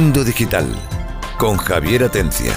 Mundo 0.00 0.22
Digital 0.22 0.64
con 1.38 1.56
Javier 1.56 2.04
Atencia. 2.04 2.54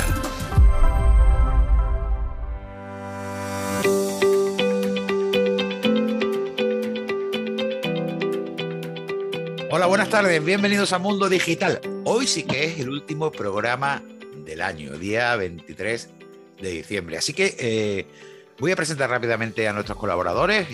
Hola, 9.72 9.88
buenas 9.88 10.10
tardes, 10.10 10.44
bienvenidos 10.44 10.94
a 10.94 11.00
Mundo 11.00 11.30
Digital. 11.30 11.82
Hoy 12.04 12.28
sí 12.28 12.44
que 12.44 12.66
es 12.66 12.80
el 12.80 12.90
último 12.90 13.32
programa 13.32 14.04
del 14.46 14.62
año, 14.62 14.98
día 14.98 15.36
23 15.36 16.10
de 16.62 16.70
diciembre. 16.70 17.18
Así 17.18 17.34
que 17.34 17.56
eh, 17.58 18.08
voy 18.60 18.72
a 18.72 18.76
presentar 18.76 19.10
rápidamente 19.10 19.68
a 19.68 19.74
nuestros 19.74 19.98
colaboradores, 19.98 20.68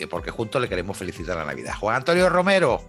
eh, 0.00 0.06
porque 0.08 0.30
juntos 0.30 0.62
le 0.62 0.70
queremos 0.70 0.96
felicitar 0.96 1.36
la 1.36 1.44
Navidad. 1.44 1.74
Juan 1.78 1.96
Antonio 1.96 2.30
Romero, 2.30 2.80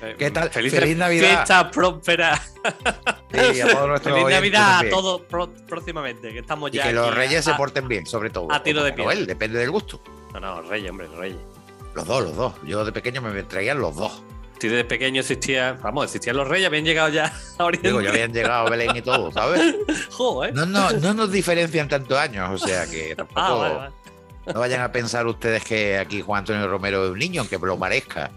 Eh, 0.00 0.14
¿qué 0.16 0.30
tal? 0.30 0.48
Feliz, 0.50 0.72
Feliz 0.72 0.96
Navidad. 0.96 1.28
Fiesta 1.28 1.70
próspera. 1.70 2.40
Sí, 3.52 3.60
a 3.60 3.68
todos 3.68 3.88
nuestros 3.88 4.14
Feliz 4.18 4.30
Navidad 4.34 4.78
a 4.80 4.88
todos 4.90 5.20
próximamente, 5.68 6.32
que 6.32 6.38
estamos 6.38 6.70
Y 6.72 6.76
ya. 6.78 6.84
que 6.84 6.92
los 6.94 7.14
reyes 7.14 7.46
a- 7.46 7.52
se 7.52 7.56
porten 7.56 7.86
bien, 7.86 8.06
sobre 8.06 8.30
todo. 8.30 8.50
a 8.50 8.62
tiro 8.62 8.82
de 8.82 8.92
Noel, 8.92 9.26
depende 9.26 9.58
del 9.58 9.70
gusto. 9.70 10.00
No, 10.32 10.40
no, 10.40 10.62
reyes, 10.62 10.90
hombre, 10.90 11.08
reyes. 11.08 11.36
Los 11.94 12.06
dos, 12.06 12.22
los 12.24 12.36
dos. 12.36 12.54
Yo 12.64 12.84
de 12.84 12.92
pequeño 12.92 13.20
me 13.20 13.42
traían 13.42 13.80
los 13.80 13.96
dos. 13.96 14.22
Si 14.60 14.66
desde 14.68 14.84
pequeño 14.84 15.20
existía. 15.20 15.74
Vamos, 15.82 16.04
existían 16.06 16.36
los 16.36 16.48
reyes, 16.48 16.66
habían 16.66 16.84
llegado 16.84 17.10
ya 17.10 17.32
a 17.58 17.64
Oriente. 17.64 17.88
Digo, 17.88 18.00
ya 18.00 18.10
habían 18.10 18.32
llegado 18.32 18.66
a 18.66 18.70
Belén 18.70 18.96
y 18.96 19.02
todo, 19.02 19.30
¿sabes? 19.30 19.76
Joder. 20.10 20.54
No, 20.54 20.64
no, 20.66 20.90
no 20.90 21.14
nos 21.14 21.30
diferencian 21.30 21.86
tantos 21.88 22.18
años, 22.18 22.62
o 22.62 22.66
sea 22.66 22.86
que 22.90 23.14
tampoco. 23.14 23.40
Ah, 23.40 23.54
vale, 23.54 23.74
vale. 23.74 23.92
No 24.54 24.60
vayan 24.60 24.80
a 24.80 24.90
pensar 24.90 25.26
ustedes 25.26 25.62
que 25.64 25.98
aquí 25.98 26.22
Juan 26.22 26.38
Antonio 26.40 26.66
Romero 26.66 27.04
es 27.04 27.10
un 27.12 27.18
niño, 27.18 27.42
aunque 27.42 27.58
lo 27.58 27.78
parezca 27.78 28.30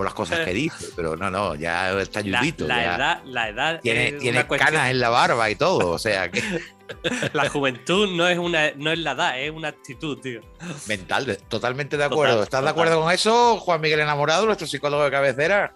por 0.00 0.06
las 0.06 0.14
cosas 0.14 0.38
que 0.46 0.54
dice, 0.54 0.86
pero 0.96 1.14
no, 1.14 1.30
no, 1.30 1.54
ya 1.56 1.92
está 2.00 2.22
La, 2.22 2.38
ayudito. 2.38 2.66
la 2.66 2.76
ya 2.82 2.96
edad, 2.96 3.22
la 3.26 3.48
edad. 3.50 3.80
tiene 3.82 4.08
es 4.08 4.18
tiene 4.18 4.46
cuestión- 4.46 4.70
canas 4.72 4.90
en 4.90 4.98
la 4.98 5.10
barba 5.10 5.50
y 5.50 5.56
todo, 5.56 5.90
o 5.90 5.98
sea 5.98 6.30
que 6.30 6.42
La 7.34 7.50
juventud 7.50 8.08
no 8.16 8.26
es, 8.26 8.38
una, 8.38 8.70
no 8.76 8.90
es 8.90 8.98
la 8.98 9.10
edad, 9.12 9.38
es 9.38 9.50
una 9.50 9.68
actitud, 9.68 10.18
tío. 10.22 10.40
mental, 10.88 11.36
totalmente 11.48 11.98
de 11.98 12.04
acuerdo. 12.04 12.32
Total, 12.36 12.44
¿Estás 12.44 12.64
de 12.64 12.70
acuerdo 12.70 13.00
con 13.02 13.12
eso, 13.12 13.58
Juan 13.60 13.80
Miguel 13.82 14.00
Enamorado, 14.00 14.46
nuestro 14.46 14.66
psicólogo 14.66 15.04
de 15.04 15.10
cabecera? 15.10 15.74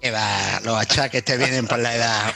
Que 0.00 0.10
va, 0.10 0.60
los 0.64 0.74
achaques 0.76 1.22
te 1.22 1.36
vienen 1.36 1.66
por 1.66 1.78
la 1.78 1.94
edad. 1.94 2.34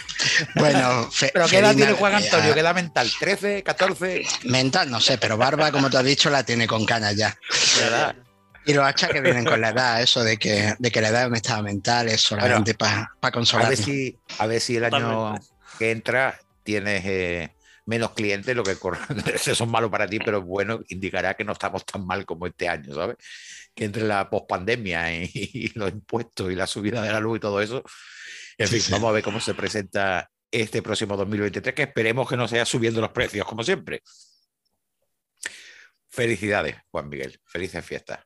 Bueno, 0.57 1.09
fe- 1.11 1.31
¿Pero 1.33 1.47
qué 1.49 1.59
edad 1.59 1.75
tiene 1.75 1.93
Juan. 1.93 2.15
Antonio? 2.17 2.53
¿Qué 2.55 2.61
edad 2.61 2.75
mental? 2.75 3.11
¿13, 3.19 3.63
14? 3.63 4.25
Mental, 4.45 4.91
no 4.91 5.01
sé, 5.01 5.17
pero 5.19 5.37
barba, 5.39 5.73
como 5.73 5.89
te 5.91 5.97
has 5.97 6.05
dicho, 6.05 6.29
la 6.31 6.45
tiene 6.45 6.67
con 6.69 6.85
canas 6.85 7.17
ya. 7.17 7.37
¿Verdad? 7.81 8.15
Y 8.69 8.75
los 8.75 8.85
achaques 8.85 9.23
vienen 9.23 9.45
con 9.45 9.61
la 9.61 9.71
edad, 9.71 10.03
eso 10.03 10.23
de 10.23 10.37
que, 10.37 10.75
de 10.79 10.91
que 10.91 11.01
la 11.01 11.09
edad 11.09 11.23
es 11.23 11.29
un 11.29 11.37
estado 11.37 11.63
mental 11.63 12.09
es 12.09 12.21
solamente 12.21 12.75
para 12.75 13.11
A 13.23 13.31
consolar. 13.31 13.69
ver 13.71 13.79
si, 13.79 14.17
a 14.39 14.47
ver 14.47 14.61
si 14.61 14.77
el 14.77 14.85
año 14.85 15.35
que 15.79 15.91
entra 15.91 16.39
tienes 16.63 17.03
eh, 17.07 17.55
menos 17.87 18.13
clientes, 18.13 18.55
lo 18.55 18.63
que 18.63 18.77
eso 19.35 19.53
es 19.53 19.67
malo 19.67 19.91
para 19.91 20.07
ti, 20.07 20.19
pero 20.19 20.43
bueno, 20.43 20.81
indicará 20.89 21.35
que 21.35 21.45
no 21.45 21.53
estamos 21.53 21.85
tan 21.87 22.07
mal 22.07 22.27
como 22.27 22.47
este 22.47 22.69
año, 22.69 22.95
¿sabes? 22.95 23.17
Que 23.75 23.85
entre 23.87 24.03
la 24.05 24.29
pospandemia 24.29 25.13
y, 25.15 25.31
y 25.33 25.69
los 25.75 25.91
impuestos 25.91 26.53
y 26.53 26.55
la 26.55 26.67
subida 26.67 27.01
de 27.03 27.11
la 27.13 27.21
luz 27.21 27.39
y 27.39 27.41
todo 27.41 27.63
eso. 27.63 27.83
En 28.59 28.67
Sí, 28.67 28.75
fin, 28.75 28.83
sí. 28.83 28.93
vamos 28.93 29.09
a 29.09 29.13
ver 29.13 29.23
cómo 29.23 29.41
se 29.41 29.55
presenta 29.55 30.31
este 30.51 30.83
próximo 30.83 31.17
2023, 31.17 31.75
que 31.75 31.83
esperemos 31.85 32.29
que 32.29 32.37
no 32.37 32.47
sea 32.49 32.65
subiendo 32.67 33.01
los 33.01 33.11
precios, 33.13 33.47
como 33.47 33.63
siempre. 33.63 34.03
Felicidades, 36.11 36.77
Juan 36.91 37.09
Miguel. 37.09 37.39
Felices 37.45 37.85
fiestas. 37.85 38.19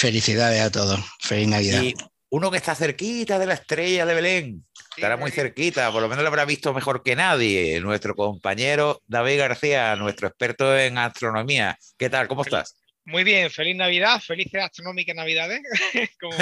Felicidades 0.00 0.62
a 0.62 0.70
todos. 0.70 0.98
Feliz 1.20 1.46
Navidad. 1.46 1.82
Y 1.82 1.94
uno 2.30 2.50
que 2.50 2.56
está 2.56 2.74
cerquita 2.74 3.38
de 3.38 3.44
la 3.44 3.52
estrella 3.52 4.06
de 4.06 4.14
Belén, 4.14 4.66
estará 4.96 5.18
muy 5.18 5.30
cerquita, 5.30 5.92
por 5.92 6.00
lo 6.00 6.08
menos 6.08 6.22
lo 6.22 6.28
habrá 6.28 6.46
visto 6.46 6.72
mejor 6.72 7.02
que 7.02 7.14
nadie, 7.14 7.78
nuestro 7.80 8.14
compañero 8.14 9.02
David 9.06 9.40
García, 9.40 9.96
nuestro 9.96 10.28
experto 10.28 10.74
en 10.74 10.96
astronomía. 10.96 11.76
¿Qué 11.98 12.08
tal? 12.08 12.28
¿Cómo 12.28 12.44
estás? 12.44 12.80
Muy 13.04 13.24
bien, 13.24 13.50
feliz 13.50 13.76
Navidad, 13.76 14.22
felices 14.22 14.62
astronómicas 14.62 15.14
Navidades, 15.14 15.60
como. 16.18 16.34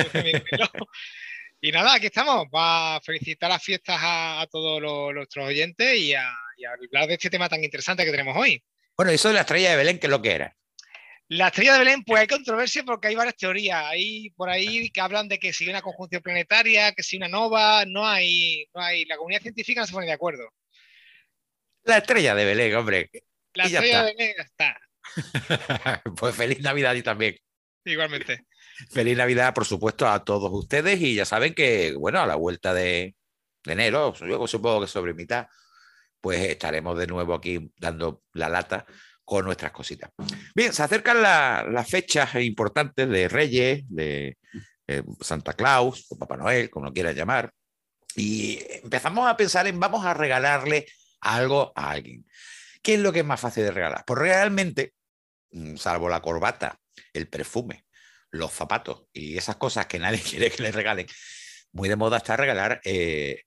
Y 1.61 1.73
nada, 1.73 1.95
aquí 1.95 2.07
estamos, 2.07 2.47
para 2.53 3.01
felicitar 3.01 3.51
las 3.51 3.65
fiestas 3.65 3.99
a, 4.01 4.41
a 4.41 4.47
todos 4.47 4.81
los, 4.81 5.13
nuestros 5.13 5.49
oyentes 5.49 5.99
y 5.99 6.15
a, 6.15 6.31
y 6.57 6.65
a 6.65 6.71
hablar 6.71 7.09
de 7.09 7.15
este 7.15 7.29
tema 7.29 7.49
tan 7.49 7.65
interesante 7.65 8.05
que 8.05 8.13
tenemos 8.13 8.37
hoy. 8.37 8.63
Bueno, 8.97 9.11
eso 9.11 9.27
de 9.27 9.35
la 9.35 9.41
estrella 9.41 9.71
de 9.71 9.77
Belén, 9.79 9.99
¿qué 9.99 10.07
es 10.07 10.11
lo 10.13 10.23
que 10.23 10.31
era? 10.31 10.57
La 11.29 11.49
estrella 11.49 11.75
de 11.75 11.79
Belén, 11.81 12.05
pues 12.05 12.21
hay 12.23 12.27
controversia 12.27 12.83
porque 12.85 13.09
hay 13.09 13.15
varias 13.15 13.37
teorías. 13.37 13.85
Hay 13.85 14.31
por 14.31 14.49
ahí 14.49 14.89
que 14.91 15.01
hablan 15.01 15.29
de 15.29 15.39
que 15.39 15.53
si 15.53 15.69
una 15.69 15.83
conjunción 15.83 16.23
planetaria, 16.23 16.93
que 16.93 17.03
si 17.03 17.19
una 17.19 17.29
nova, 17.29 17.85
no 17.85 18.07
hay, 18.07 18.67
no 18.75 18.81
hay, 18.81 19.05
la 19.05 19.17
comunidad 19.19 19.43
científica 19.43 19.83
no 19.83 19.87
se 19.87 19.93
pone 19.93 20.07
de 20.07 20.13
acuerdo. 20.13 20.49
La 21.85 21.99
estrella 21.99 22.35
de 22.35 22.45
Belén, 22.47 22.75
hombre. 22.75 23.11
La 23.55 23.69
Y 23.69 23.75
estrella 23.75 24.05
de 24.05 24.15
Belén 24.15 24.35
ya 24.39 24.43
está, 24.43 24.79
pues 26.17 26.35
feliz 26.35 26.61
Navidad 26.61 26.95
y 26.95 27.03
también. 27.03 27.37
igualmente. 27.85 28.47
Feliz 28.91 29.17
Navidad, 29.17 29.55
por 29.55 29.65
supuesto, 29.65 30.09
a 30.09 30.25
todos 30.25 30.51
ustedes 30.53 31.01
y 31.01 31.15
ya 31.15 31.25
saben 31.25 31.55
que, 31.55 31.95
bueno, 31.95 32.21
a 32.21 32.27
la 32.27 32.37
vuelta 32.37 32.73
de, 32.73 33.17
de 33.65 33.73
enero, 33.73 34.15
yo 34.15 34.47
supongo 34.47 34.83
que 34.83 34.87
sobre 34.87 35.15
mitad, 35.15 35.47
pues 36.21 36.41
estaremos 36.41 36.99
de 36.99 37.07
nuevo 37.07 37.35
aquí 37.35 37.71
dando 37.77 38.23
la 38.33 38.49
lata 38.49 38.87
con 39.29 39.45
nuestras 39.45 39.73
cositas. 39.73 40.11
Bien, 40.55 40.73
se 40.73 40.83
acercan 40.83 41.21
la- 41.21 41.63
las 41.71 41.87
fechas 41.87 42.35
importantes 42.37 43.07
de 43.07 43.29
Reyes, 43.29 43.85
de 43.87 44.39
eh, 44.87 45.03
Santa 45.21 45.53
Claus, 45.53 46.07
Papá 46.19 46.39
Noel, 46.39 46.71
como 46.71 46.87
lo 46.87 46.95
quieras 46.95 47.15
llamar, 47.15 47.53
y 48.17 48.59
empezamos 48.83 49.29
a 49.29 49.37
pensar 49.37 49.67
en 49.67 49.79
vamos 49.79 50.07
a 50.07 50.15
regalarle 50.15 50.87
algo 51.21 51.75
a 51.77 51.91
alguien. 51.91 52.25
¿Qué 52.81 52.95
es 52.95 53.01
lo 53.01 53.13
que 53.13 53.19
es 53.19 53.25
más 53.27 53.39
fácil 53.39 53.65
de 53.65 53.71
regalar? 53.71 54.03
Pues 54.07 54.19
realmente, 54.19 54.95
mm, 55.51 55.77
salvo 55.77 56.09
la 56.09 56.23
corbata, 56.23 56.81
el 57.13 57.29
perfume, 57.29 57.85
los 58.31 58.51
zapatos 58.51 59.09
y 59.13 59.37
esas 59.37 59.57
cosas 59.57 59.85
que 59.89 59.99
nadie 59.99 60.23
quiere 60.47 60.51
que 60.51 60.63
le 60.63 60.73
regalen, 60.73 61.07
muy 61.73 61.91
de 61.91 61.97
moda 61.97 62.17
está 62.17 62.35
regalar 62.35 62.81
eh, 62.83 63.43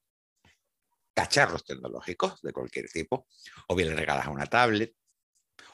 cacharros 1.16 1.66
tecnológicos 1.66 2.40
de 2.44 2.54
cualquier 2.54 2.88
tipo. 2.88 3.26
O 3.68 3.76
bien 3.76 3.90
le 3.90 3.96
regalas 3.96 4.28
una 4.28 4.46
tablet, 4.46 4.94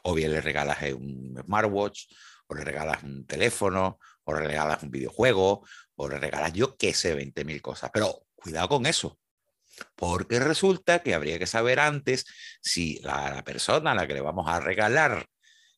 o 0.08 0.14
bien 0.14 0.32
le 0.32 0.40
regalas 0.40 0.82
eh, 0.84 0.94
un 0.94 1.38
smartwatch, 1.44 2.06
o 2.48 2.56
le 2.56 2.64
regalas 2.64 3.04
un 3.04 3.26
teléfono, 3.26 4.00
o 4.24 4.34
le 4.34 4.48
regalas 4.48 4.82
un 4.82 4.90
videojuego, 4.90 5.68
o 5.96 6.08
le 6.08 6.18
regalas 6.18 6.54
yo 6.54 6.78
qué 6.78 6.94
sé, 6.94 7.14
20.000 7.14 7.60
cosas. 7.62 7.92
Pero 7.94 8.24
cuidado 8.34 8.70
con 8.70 8.86
eso. 8.86 9.20
Porque 9.96 10.40
resulta 10.40 11.04
que 11.04 11.14
habría 11.14 11.38
que 11.38 11.46
saber 11.46 11.82
antes 11.82 12.26
si 12.62 13.00
la, 13.00 13.36
la 13.36 13.44
persona 13.44 13.92
a 13.92 13.96
la 13.96 14.08
que 14.08 14.14
le 14.14 14.22
vamos 14.22 14.48
a 14.48 14.62
regalar 14.62 15.28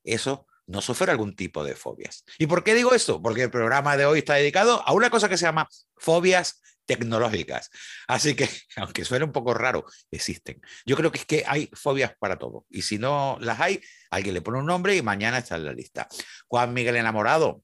eso 0.03 0.45
no 0.67 0.79
sufre 0.81 1.09
algún 1.09 1.35
tipo 1.35 1.63
de 1.63 1.75
fobias. 1.75 2.23
¿Y 2.37 2.45
por 2.45 2.63
qué 2.63 2.75
digo 2.75 2.93
esto? 2.93 3.23
Porque 3.23 3.41
el 3.41 3.49
programa 3.49 3.97
de 3.97 4.05
hoy 4.05 4.19
está 4.19 4.35
dedicado 4.35 4.83
a 4.87 4.93
una 4.93 5.09
cosa 5.09 5.27
que 5.27 5.37
se 5.37 5.45
llama 5.45 5.67
fobias 5.97 6.61
tecnológicas. 6.89 7.69
Así 8.07 8.35
que, 8.35 8.49
aunque 8.77 9.05
suene 9.05 9.25
un 9.25 9.31
poco 9.31 9.53
raro, 9.53 9.85
existen. 10.09 10.59
Yo 10.85 10.95
creo 10.95 11.11
que 11.11 11.19
es 11.19 11.25
que 11.25 11.43
hay 11.47 11.69
fobias 11.71 12.13
para 12.19 12.37
todo. 12.37 12.65
Y 12.69 12.81
si 12.81 12.97
no 12.97 13.37
las 13.39 13.59
hay, 13.59 13.79
alguien 14.09 14.33
le 14.33 14.41
pone 14.41 14.57
un 14.57 14.65
nombre 14.65 14.95
y 14.95 15.03
mañana 15.03 15.37
está 15.37 15.55
en 15.55 15.65
la 15.65 15.73
lista. 15.73 16.07
Juan 16.47 16.73
Miguel 16.73 16.95
Enamorado, 16.95 17.61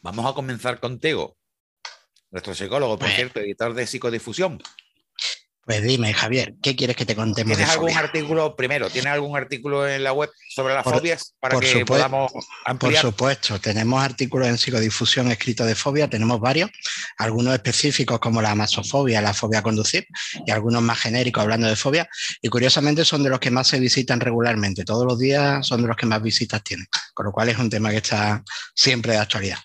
vamos 0.00 0.30
a 0.30 0.34
comenzar 0.34 0.78
contigo. 0.80 1.38
Nuestro 2.30 2.54
psicólogo, 2.54 2.98
por 2.98 3.08
cierto, 3.08 3.40
editor 3.40 3.72
de 3.74 3.86
psicodifusión. 3.86 4.62
Pues 5.70 5.84
dime, 5.84 6.12
Javier, 6.12 6.54
¿qué 6.60 6.74
quieres 6.74 6.96
que 6.96 7.06
te 7.06 7.14
contemos 7.14 7.50
de 7.56 7.58
¿Tienes 7.62 7.72
algún 7.72 7.90
fobia? 7.90 8.00
artículo, 8.04 8.56
primero, 8.56 8.90
¿tienes 8.90 9.12
algún 9.12 9.36
artículo 9.36 9.86
en 9.86 10.02
la 10.02 10.12
web 10.12 10.28
sobre 10.48 10.74
las 10.74 10.82
Por- 10.82 10.94
fobias 10.98 11.36
para 11.38 11.54
por 11.54 11.62
que 11.62 11.68
supuesto, 11.70 11.86
podamos 11.94 12.32
Por 12.32 12.42
ampliar? 12.64 13.00
supuesto, 13.02 13.60
tenemos 13.60 14.02
artículos 14.02 14.48
en 14.48 14.58
psicodifusión 14.58 15.30
escritos 15.30 15.68
de 15.68 15.76
fobia, 15.76 16.10
tenemos 16.10 16.40
varios, 16.40 16.70
algunos 17.18 17.54
específicos 17.54 18.18
como 18.18 18.42
la 18.42 18.56
masofobia, 18.56 19.20
la 19.22 19.32
fobia 19.32 19.60
a 19.60 19.62
conducir, 19.62 20.08
y 20.44 20.50
algunos 20.50 20.82
más 20.82 20.98
genéricos 20.98 21.40
hablando 21.44 21.68
de 21.68 21.76
fobia, 21.76 22.08
y 22.42 22.48
curiosamente 22.48 23.04
son 23.04 23.22
de 23.22 23.30
los 23.30 23.38
que 23.38 23.52
más 23.52 23.68
se 23.68 23.78
visitan 23.78 24.18
regularmente, 24.18 24.84
todos 24.84 25.06
los 25.06 25.20
días 25.20 25.64
son 25.64 25.82
de 25.82 25.86
los 25.86 25.96
que 25.96 26.06
más 26.06 26.20
visitas 26.20 26.64
tienen, 26.64 26.88
con 27.14 27.26
lo 27.26 27.30
cual 27.32 27.48
es 27.48 27.58
un 27.58 27.70
tema 27.70 27.90
que 27.90 27.98
está 27.98 28.42
siempre 28.74 29.12
de 29.12 29.18
actualidad. 29.18 29.58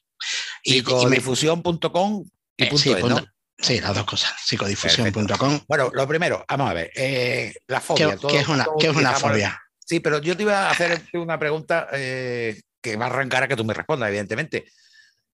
Y- 0.64 0.76
y 0.78 0.82
me- 0.84 0.86
Psicodifusión.com 0.86 2.26
y 2.58 2.64
eh, 2.64 2.68
punto 2.68 2.84
sí, 2.84 2.92
es, 2.92 3.04
¿no? 3.04 3.26
Sí, 3.60 3.80
las 3.80 3.96
dos 3.96 4.06
cosas, 4.06 4.34
psicodifusión.com. 4.44 5.62
Bueno, 5.68 5.90
lo 5.94 6.08
primero, 6.08 6.46
vamos 6.48 6.70
a 6.70 6.74
ver, 6.74 6.92
eh, 6.96 7.54
la 7.68 7.80
¿Qué, 7.80 7.86
fobia. 7.86 8.18
qué 8.30 8.40
es 8.40 8.48
una, 8.48 8.64
todos 8.66 8.78
qué 8.80 8.88
es 8.88 8.96
una 8.96 9.12
utilizamos- 9.12 9.22
fobia? 9.32 9.62
Sí, 9.88 10.00
pero 10.00 10.20
yo 10.20 10.36
te 10.36 10.44
iba 10.44 10.68
a 10.68 10.72
hacer 10.72 11.04
una 11.14 11.38
pregunta 11.38 11.88
eh, 11.94 12.60
que 12.82 12.96
va 12.96 13.06
a 13.06 13.10
arrancar 13.10 13.44
a 13.44 13.48
que 13.48 13.56
tú 13.56 13.64
me 13.64 13.74
respondas, 13.74 14.08
evidentemente, 14.10 14.66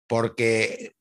porque 0.07 0.93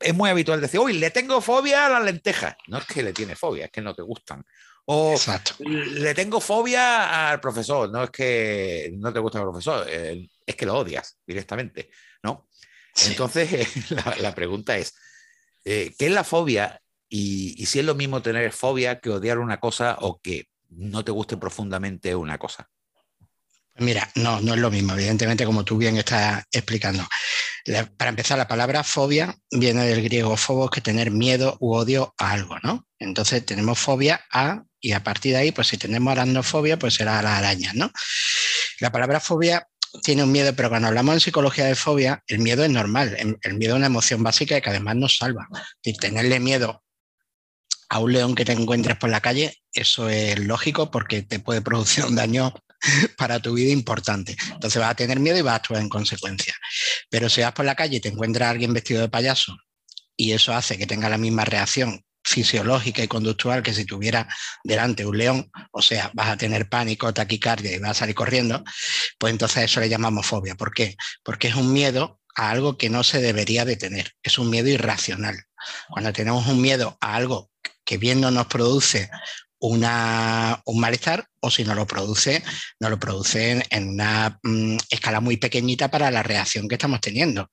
es 0.00 0.14
muy 0.14 0.30
habitual 0.30 0.60
decir, 0.60 0.80
uy, 0.80 0.94
le 0.94 1.10
tengo 1.10 1.40
fobia 1.40 1.86
a 1.86 1.90
las 1.90 2.04
lentejas. 2.04 2.54
No 2.68 2.78
es 2.78 2.86
que 2.86 3.02
le 3.02 3.12
tienes 3.12 3.38
fobia, 3.38 3.66
es 3.66 3.70
que 3.70 3.80
no 3.82 3.94
te 3.94 4.02
gustan. 4.02 4.44
O 4.86 5.12
Exacto. 5.12 5.52
le 5.58 6.14
tengo 6.14 6.40
fobia 6.40 7.28
al 7.30 7.40
profesor, 7.40 7.90
no 7.90 8.04
es 8.04 8.10
que 8.10 8.90
no 8.96 9.12
te 9.12 9.18
gusta 9.20 9.38
el 9.38 9.44
profesor, 9.44 9.86
eh, 9.90 10.26
es 10.46 10.56
que 10.56 10.64
lo 10.64 10.78
odias 10.78 11.18
directamente, 11.26 11.90
¿no? 12.22 12.48
Sí. 12.94 13.10
Entonces, 13.10 13.50
la, 13.90 14.16
la 14.20 14.34
pregunta 14.34 14.78
es, 14.78 14.94
eh, 15.70 15.94
¿qué 15.98 16.06
es 16.06 16.12
la 16.12 16.24
fobia 16.24 16.80
y, 17.10 17.66
si 17.66 17.78
es 17.78 17.84
lo 17.84 17.94
mismo 17.94 18.22
tener 18.22 18.52
fobia 18.52 19.00
que 19.00 19.10
odiar 19.10 19.38
una 19.38 19.60
cosa 19.60 19.96
o 20.00 20.18
que 20.20 20.48
no 20.70 21.04
te 21.04 21.12
guste 21.12 21.36
profundamente 21.36 22.14
una 22.14 22.38
cosa. 22.38 22.68
Mira, 23.76 24.10
no, 24.16 24.40
no 24.40 24.54
es 24.54 24.60
lo 24.60 24.70
mismo, 24.70 24.94
evidentemente, 24.94 25.44
como 25.44 25.64
tú 25.64 25.76
bien 25.76 25.96
estás 25.96 26.44
explicando. 26.50 27.06
para 27.96 28.10
empezar, 28.10 28.38
la 28.38 28.48
palabra 28.48 28.82
fobia 28.82 29.36
viene 29.50 29.84
del 29.84 30.02
griego 30.02 30.36
phobos, 30.36 30.70
que 30.70 30.80
tener 30.80 31.10
miedo 31.10 31.56
u 31.60 31.74
odio 31.74 32.14
a 32.18 32.32
algo, 32.32 32.58
¿no? 32.62 32.86
Entonces 32.98 33.44
tenemos 33.46 33.78
fobia 33.78 34.24
a, 34.32 34.64
y 34.80 34.92
a 34.92 35.04
partir 35.04 35.32
de 35.32 35.38
ahí, 35.38 35.52
pues 35.52 35.68
si 35.68 35.78
tenemos 35.78 36.12
aracnofobia, 36.12 36.78
pues 36.78 36.94
será 36.94 37.18
a 37.18 37.22
las 37.22 37.38
arañas, 37.38 37.74
¿no? 37.74 37.90
La 38.80 38.90
palabra 38.90 39.20
fobia 39.20 39.66
tiene 40.02 40.24
un 40.24 40.32
miedo, 40.32 40.54
pero 40.54 40.68
cuando 40.68 40.88
hablamos 40.88 41.14
en 41.14 41.20
psicología 41.20 41.66
de 41.66 41.74
fobia, 41.74 42.22
el 42.26 42.38
miedo 42.38 42.64
es 42.64 42.70
normal. 42.70 43.16
El 43.42 43.54
miedo 43.54 43.74
es 43.74 43.78
una 43.78 43.86
emoción 43.86 44.22
básica 44.22 44.60
que 44.60 44.70
además 44.70 44.96
nos 44.96 45.16
salva. 45.16 45.48
Y 45.82 45.94
tenerle 45.94 46.40
miedo 46.40 46.82
a 47.88 47.98
un 48.00 48.12
león 48.12 48.34
que 48.34 48.44
te 48.44 48.52
encuentres 48.52 48.96
por 48.98 49.10
la 49.10 49.20
calle, 49.20 49.56
eso 49.72 50.08
es 50.08 50.38
lógico 50.38 50.90
porque 50.90 51.22
te 51.22 51.40
puede 51.40 51.62
producir 51.62 52.04
un 52.04 52.16
daño 52.16 52.52
para 53.16 53.40
tu 53.40 53.54
vida 53.54 53.72
importante. 53.72 54.36
Entonces 54.52 54.80
vas 54.80 54.90
a 54.90 54.94
tener 54.94 55.20
miedo 55.20 55.38
y 55.38 55.42
vas 55.42 55.54
a 55.54 55.56
actuar 55.56 55.80
en 55.80 55.88
consecuencia. 55.88 56.54
Pero 57.10 57.28
si 57.28 57.40
vas 57.40 57.52
por 57.52 57.64
la 57.64 57.74
calle 57.74 57.96
y 57.96 58.00
te 58.00 58.08
encuentras 58.08 58.46
a 58.46 58.50
alguien 58.50 58.74
vestido 58.74 59.00
de 59.00 59.08
payaso 59.08 59.56
y 60.16 60.32
eso 60.32 60.52
hace 60.52 60.76
que 60.76 60.86
tenga 60.86 61.08
la 61.08 61.18
misma 61.18 61.44
reacción 61.44 62.04
fisiológica 62.28 63.02
y 63.02 63.08
conductual 63.08 63.62
que 63.62 63.72
si 63.72 63.84
tuviera 63.84 64.28
delante 64.62 65.06
un 65.06 65.16
león, 65.16 65.50
o 65.72 65.80
sea, 65.80 66.10
vas 66.14 66.28
a 66.28 66.36
tener 66.36 66.68
pánico, 66.68 67.12
taquicardia 67.14 67.74
y 67.74 67.78
vas 67.78 67.92
a 67.92 67.94
salir 67.94 68.14
corriendo, 68.14 68.62
pues 69.18 69.32
entonces 69.32 69.64
eso 69.64 69.80
le 69.80 69.88
llamamos 69.88 70.26
fobia. 70.26 70.54
¿Por 70.54 70.72
qué? 70.72 70.96
Porque 71.22 71.48
es 71.48 71.54
un 71.54 71.72
miedo 71.72 72.20
a 72.36 72.50
algo 72.50 72.76
que 72.76 72.90
no 72.90 73.02
se 73.02 73.20
debería 73.20 73.64
de 73.64 73.76
tener, 73.76 74.12
es 74.22 74.38
un 74.38 74.50
miedo 74.50 74.68
irracional. 74.68 75.36
Cuando 75.88 76.12
tenemos 76.12 76.46
un 76.46 76.60
miedo 76.60 76.96
a 77.00 77.14
algo 77.14 77.50
que 77.84 77.96
bien 77.96 78.20
no 78.20 78.30
nos 78.30 78.46
produce 78.46 79.10
una, 79.60 80.60
un 80.64 80.80
malestar 80.80 81.26
o 81.40 81.50
si 81.50 81.64
no 81.64 81.74
lo 81.74 81.86
produce, 81.86 82.42
no 82.80 82.90
lo 82.90 82.98
produce 82.98 83.62
en, 83.70 83.88
una 83.88 84.38
mm, 84.42 84.76
escala 84.90 85.20
muy 85.20 85.36
pequeñita 85.36 85.90
para 85.90 86.10
la 86.10 86.22
reacción 86.22 86.68
que 86.68 86.74
estamos 86.76 87.00
teniendo. 87.00 87.50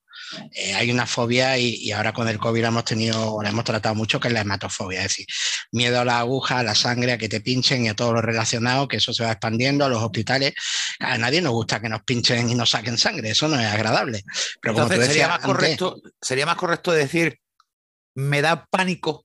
Eh, 0.52 0.74
hay 0.74 0.92
una 0.92 1.06
fobia 1.06 1.58
y, 1.58 1.92
ahora 1.92 2.14
con 2.14 2.28
el 2.28 2.40
COVID 2.40 2.62
la 2.62 2.68
hemos 2.70 2.86
tenido, 2.86 3.42
la 3.42 3.50
hemos 3.50 3.64
tratado 3.64 3.96
mucho, 3.96 4.20
que 4.20 4.28
es 4.28 4.34
la 4.34 4.42
hematofobia, 4.42 5.00
es 5.00 5.10
decir, 5.10 5.26
miedo 5.72 6.00
a 6.00 6.06
la 6.06 6.20
aguja, 6.20 6.60
a 6.60 6.64
la 6.64 6.76
sangre, 6.76 7.14
a 7.14 7.18
que 7.18 7.30
te 7.30 7.42
pinchen 7.42 7.86
y 7.86 7.90
a 7.90 7.96
todo 7.96 8.14
lo 8.14 8.22
relacionado, 8.22 8.88
que 8.88 8.98
eso 8.98 9.14
se 9.14 9.24
va 9.24 9.32
expandiendo 9.32 9.86
a 9.86 9.90
los 9.90 10.02
hospitales. 10.02 10.54
A 11.00 11.18
nadie 11.18 11.42
nos 11.42 11.54
gusta 11.54 11.80
que 11.80 11.90
nos 11.90 12.04
pinchen 12.04 12.50
y 12.50 12.56
nos 12.56 12.72
saquen 12.72 12.98
sangre, 12.98 13.32
eso 13.32 13.48
no 13.48 13.60
es 13.60 13.68
agradable. 13.68 14.24
Pero 14.62 14.74
Entonces, 14.74 15.08
sería, 15.08 15.28
más 15.28 15.40
correcto, 15.40 16.02
sería 16.22 16.46
más 16.46 16.56
correcto 16.56 16.92
decir, 16.92 17.40
me 18.16 18.42
da 18.42 18.66
pánico 18.66 19.25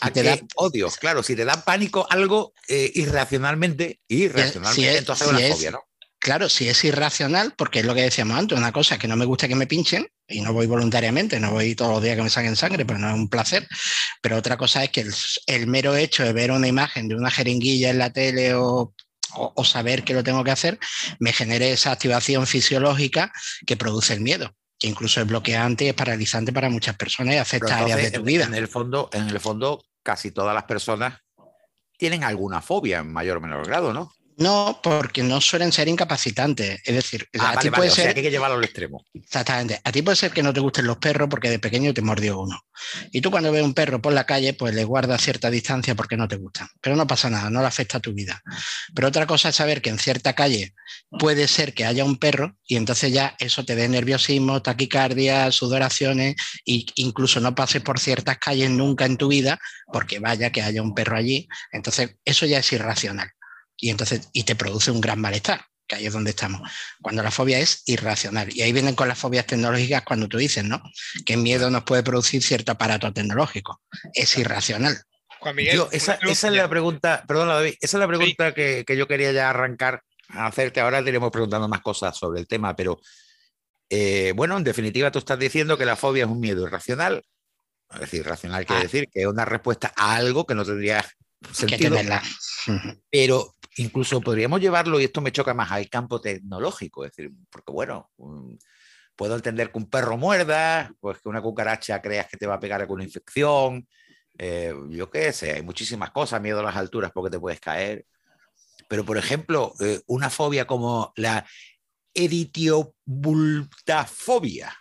a 0.00 0.10
te 0.10 0.22
da 0.22 0.38
odio, 0.56 0.90
claro, 1.00 1.22
si 1.22 1.34
te 1.34 1.44
da 1.44 1.64
pánico 1.64 2.06
algo 2.10 2.52
eh, 2.68 2.90
irracionalmente, 2.94 4.00
irracionalmente, 4.08 4.98
entonces 4.98 5.26
es 5.26 5.32
una 5.32 5.48
fobia, 5.54 5.70
¿no? 5.72 5.80
Claro, 6.20 6.50
si 6.50 6.68
es 6.68 6.84
irracional, 6.84 7.54
porque 7.56 7.80
es 7.80 7.86
lo 7.86 7.94
que 7.94 8.02
decíamos 8.02 8.38
antes, 8.38 8.56
una 8.56 8.72
cosa 8.72 8.94
es 8.94 9.00
que 9.00 9.08
no 9.08 9.16
me 9.16 9.24
gusta 9.24 9.48
que 9.48 9.54
me 9.54 9.66
pinchen 9.66 10.06
y 10.28 10.42
no 10.42 10.52
voy 10.52 10.66
voluntariamente, 10.66 11.40
no 11.40 11.52
voy 11.52 11.74
todos 11.74 11.92
los 11.92 12.02
días 12.02 12.14
que 12.14 12.22
me 12.22 12.28
saquen 12.28 12.56
sangre, 12.56 12.84
pero 12.84 12.98
no 12.98 13.08
es 13.08 13.14
un 13.14 13.30
placer. 13.30 13.66
Pero 14.20 14.36
otra 14.36 14.58
cosa 14.58 14.84
es 14.84 14.90
que 14.90 15.06
el, 15.46 15.66
mero 15.66 15.96
hecho 15.96 16.22
de 16.22 16.34
ver 16.34 16.50
una 16.50 16.68
imagen 16.68 17.08
de 17.08 17.14
una 17.14 17.30
jeringuilla 17.30 17.88
en 17.88 17.98
la 17.98 18.12
tele 18.12 18.52
o, 18.52 18.94
o, 19.32 19.64
saber 19.64 20.04
que 20.04 20.12
lo 20.12 20.22
tengo 20.22 20.44
que 20.44 20.50
hacer, 20.50 20.78
me 21.20 21.32
genere 21.32 21.72
esa 21.72 21.92
activación 21.92 22.46
fisiológica 22.46 23.32
que 23.66 23.78
produce 23.78 24.12
el 24.12 24.20
miedo 24.20 24.54
que 24.80 24.88
incluso 24.88 25.20
es 25.20 25.26
bloqueante 25.26 25.84
y 25.84 25.88
es 25.88 25.94
paralizante 25.94 26.54
para 26.54 26.70
muchas 26.70 26.96
personas 26.96 27.34
y 27.34 27.38
afecta 27.38 27.78
áreas 27.78 27.98
de 27.98 28.10
tu 28.10 28.22
vida. 28.22 28.46
En 28.46 28.54
el, 28.54 28.66
fondo, 28.66 29.10
en 29.12 29.28
el 29.28 29.38
fondo, 29.38 29.84
casi 30.02 30.30
todas 30.30 30.54
las 30.54 30.64
personas 30.64 31.20
tienen 31.98 32.24
alguna 32.24 32.62
fobia 32.62 33.00
en 33.00 33.12
mayor 33.12 33.36
o 33.36 33.40
menor 33.42 33.66
grado, 33.66 33.92
¿no? 33.92 34.10
No, 34.40 34.80
porque 34.82 35.22
no 35.22 35.38
suelen 35.42 35.70
ser 35.70 35.86
incapacitantes. 35.86 36.80
Es 36.86 36.94
decir, 36.94 37.28
ah, 37.38 37.52
a 37.56 37.60
ti 37.60 37.70
puede 37.70 37.90
ser. 37.90 38.14
que 38.14 38.20
hay 38.20 38.24
que 38.24 38.30
llevarlo 38.30 38.56
al 38.56 38.64
extremo. 38.64 39.04
Exactamente. 39.12 39.78
A 39.84 39.92
ti 39.92 40.00
puede 40.00 40.16
ser 40.16 40.30
que 40.32 40.42
no 40.42 40.54
te 40.54 40.60
gusten 40.60 40.86
los 40.86 40.96
perros 40.96 41.28
porque 41.28 41.50
de 41.50 41.58
pequeño 41.58 41.92
te 41.92 42.00
mordió 42.00 42.40
uno. 42.40 42.58
Y 43.12 43.20
tú 43.20 43.30
cuando 43.30 43.52
ves 43.52 43.62
un 43.62 43.74
perro 43.74 44.00
por 44.00 44.14
la 44.14 44.24
calle, 44.24 44.54
pues 44.54 44.74
le 44.74 44.84
guardas 44.84 45.20
cierta 45.20 45.50
distancia 45.50 45.94
porque 45.94 46.16
no 46.16 46.26
te 46.26 46.36
gustan. 46.36 46.68
Pero 46.80 46.96
no 46.96 47.06
pasa 47.06 47.28
nada, 47.28 47.50
no 47.50 47.60
le 47.60 47.66
afecta 47.66 47.98
a 47.98 48.00
tu 48.00 48.14
vida. 48.14 48.42
Pero 48.94 49.08
otra 49.08 49.26
cosa 49.26 49.50
es 49.50 49.56
saber 49.56 49.82
que 49.82 49.90
en 49.90 49.98
cierta 49.98 50.32
calle 50.32 50.72
puede 51.18 51.46
ser 51.46 51.74
que 51.74 51.84
haya 51.84 52.06
un 52.06 52.16
perro 52.16 52.56
y 52.66 52.76
entonces 52.76 53.12
ya 53.12 53.36
eso 53.40 53.66
te 53.66 53.76
dé 53.76 53.90
nerviosismo, 53.90 54.62
taquicardia, 54.62 55.52
sudoraciones 55.52 56.36
e 56.64 56.86
incluso 56.94 57.40
no 57.40 57.54
pases 57.54 57.82
por 57.82 58.00
ciertas 58.00 58.38
calles 58.38 58.70
nunca 58.70 59.04
en 59.04 59.18
tu 59.18 59.28
vida 59.28 59.58
porque 59.92 60.18
vaya 60.18 60.50
que 60.50 60.62
haya 60.62 60.80
un 60.80 60.94
perro 60.94 61.18
allí. 61.18 61.46
Entonces 61.72 62.16
eso 62.24 62.46
ya 62.46 62.60
es 62.60 62.72
irracional 62.72 63.30
y 63.80 63.90
entonces 63.90 64.28
y 64.32 64.44
te 64.44 64.54
produce 64.54 64.90
un 64.90 65.00
gran 65.00 65.20
malestar, 65.20 65.64
que 65.86 65.96
ahí 65.96 66.06
es 66.06 66.12
donde 66.12 66.30
estamos. 66.30 66.70
Cuando 67.00 67.22
la 67.22 67.30
fobia 67.30 67.58
es 67.58 67.82
irracional. 67.86 68.54
Y 68.54 68.62
ahí 68.62 68.72
vienen 68.72 68.94
con 68.94 69.08
las 69.08 69.18
fobias 69.18 69.46
tecnológicas 69.46 70.02
cuando 70.02 70.28
tú 70.28 70.38
dices, 70.38 70.64
¿no? 70.64 70.82
Que 71.24 71.36
miedo 71.36 71.70
nos 71.70 71.84
puede 71.84 72.02
producir 72.02 72.42
cierto 72.42 72.72
aparato 72.72 73.12
tecnológico. 73.12 73.80
Es 74.14 74.36
irracional. 74.38 75.02
Juan 75.40 75.56
Miguel, 75.56 75.82
esa, 75.90 76.14
es 76.14 76.42
la 76.44 76.68
pregunta, 76.68 77.24
perdona 77.26 77.54
David, 77.54 77.74
esa 77.80 77.96
es 77.96 78.00
la 78.00 78.06
pregunta 78.06 78.52
que, 78.52 78.84
yo 78.96 79.08
quería 79.08 79.32
ya 79.32 79.48
arrancar 79.48 80.02
a 80.28 80.46
hacerte. 80.46 80.80
Ahora 80.80 81.02
te 81.02 81.08
iremos 81.08 81.30
preguntando 81.30 81.66
más 81.66 81.80
cosas 81.80 82.16
sobre 82.16 82.40
el 82.40 82.46
tema, 82.46 82.76
pero 82.76 83.00
eh, 83.88 84.34
bueno, 84.36 84.58
en 84.58 84.64
definitiva 84.64 85.10
tú 85.10 85.18
estás 85.18 85.38
diciendo 85.38 85.78
que 85.78 85.86
la 85.86 85.96
fobia 85.96 86.24
es 86.24 86.30
un 86.30 86.40
miedo 86.40 86.66
irracional. 86.66 87.24
Es 87.94 88.00
decir, 88.00 88.24
racional 88.24 88.66
quiere 88.66 88.80
ah. 88.80 88.84
decir 88.84 89.08
que 89.10 89.22
es 89.22 89.26
una 89.26 89.46
respuesta 89.46 89.92
a 89.96 90.14
algo 90.14 90.46
que 90.46 90.54
no 90.54 90.64
tendría 90.64 91.04
sentido. 91.52 91.96
Pero 93.10 93.54
incluso 93.80 94.20
podríamos 94.20 94.60
llevarlo, 94.60 95.00
y 95.00 95.04
esto 95.04 95.20
me 95.20 95.32
choca 95.32 95.54
más 95.54 95.72
al 95.72 95.88
campo 95.88 96.20
tecnológico, 96.20 97.04
es 97.04 97.12
decir, 97.12 97.32
porque 97.50 97.72
bueno, 97.72 98.10
puedo 99.16 99.34
entender 99.36 99.72
que 99.72 99.78
un 99.78 99.88
perro 99.88 100.16
muerda, 100.16 100.92
pues 101.00 101.20
que 101.20 101.28
una 101.28 101.42
cucaracha 101.42 102.00
creas 102.00 102.28
que 102.28 102.36
te 102.36 102.46
va 102.46 102.54
a 102.54 102.60
pegar 102.60 102.80
alguna 102.80 103.04
infección, 103.04 103.86
eh, 104.38 104.74
yo 104.90 105.10
qué 105.10 105.32
sé, 105.32 105.52
hay 105.52 105.62
muchísimas 105.62 106.10
cosas, 106.10 106.40
miedo 106.40 106.60
a 106.60 106.62
las 106.62 106.76
alturas 106.76 107.12
porque 107.12 107.30
te 107.30 107.38
puedes 107.38 107.60
caer. 107.60 108.06
Pero, 108.88 109.04
por 109.04 109.18
ejemplo, 109.18 109.74
eh, 109.80 110.00
una 110.06 110.30
fobia 110.30 110.66
como 110.66 111.12
la 111.16 111.46
editiobultafobia. 112.14 114.74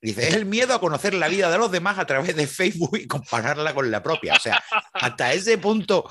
Dice, 0.00 0.28
es 0.28 0.34
el 0.34 0.46
miedo 0.46 0.74
a 0.74 0.80
conocer 0.80 1.14
la 1.14 1.28
vida 1.28 1.50
de 1.50 1.58
los 1.58 1.70
demás 1.70 1.98
a 1.98 2.06
través 2.06 2.34
de 2.36 2.46
Facebook 2.46 2.96
y 2.96 3.06
compararla 3.06 3.74
con 3.74 3.90
la 3.90 4.02
propia. 4.02 4.34
O 4.34 4.40
sea, 4.40 4.62
hasta 4.92 5.32
ese 5.32 5.58
punto 5.58 6.10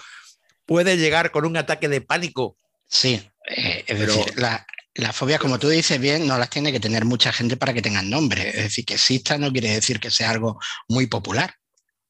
puede 0.68 0.98
llegar 0.98 1.32
con 1.32 1.46
un 1.46 1.58
ataque 1.58 1.88
de 1.88 2.02
pánico. 2.02 2.56
Sí, 2.88 3.28
eh, 3.48 3.84
es 3.88 4.00
decir, 4.00 4.26
la, 4.38 5.14
fobia, 5.14 5.40
como 5.40 5.58
tú 5.58 5.70
dices 5.70 6.00
bien, 6.00 6.28
no 6.28 6.38
las 6.38 6.50
tiene 6.50 6.72
que 6.72 6.80
tener 6.80 7.06
mucha 7.06 7.34
gente 7.34 7.58
para 7.58 7.74
que 7.74 7.82
tengan 7.82 8.10
nombre. 8.10 8.50
Es 8.50 8.64
decir, 8.64 8.86
que 8.86 8.96
exista 8.96 9.38
no 9.40 9.52
quiere 9.52 9.74
decir 9.74 10.00
que 10.00 10.12
sea 10.12 10.30
algo 10.30 10.60
muy 10.88 11.08
popular. 11.08 11.56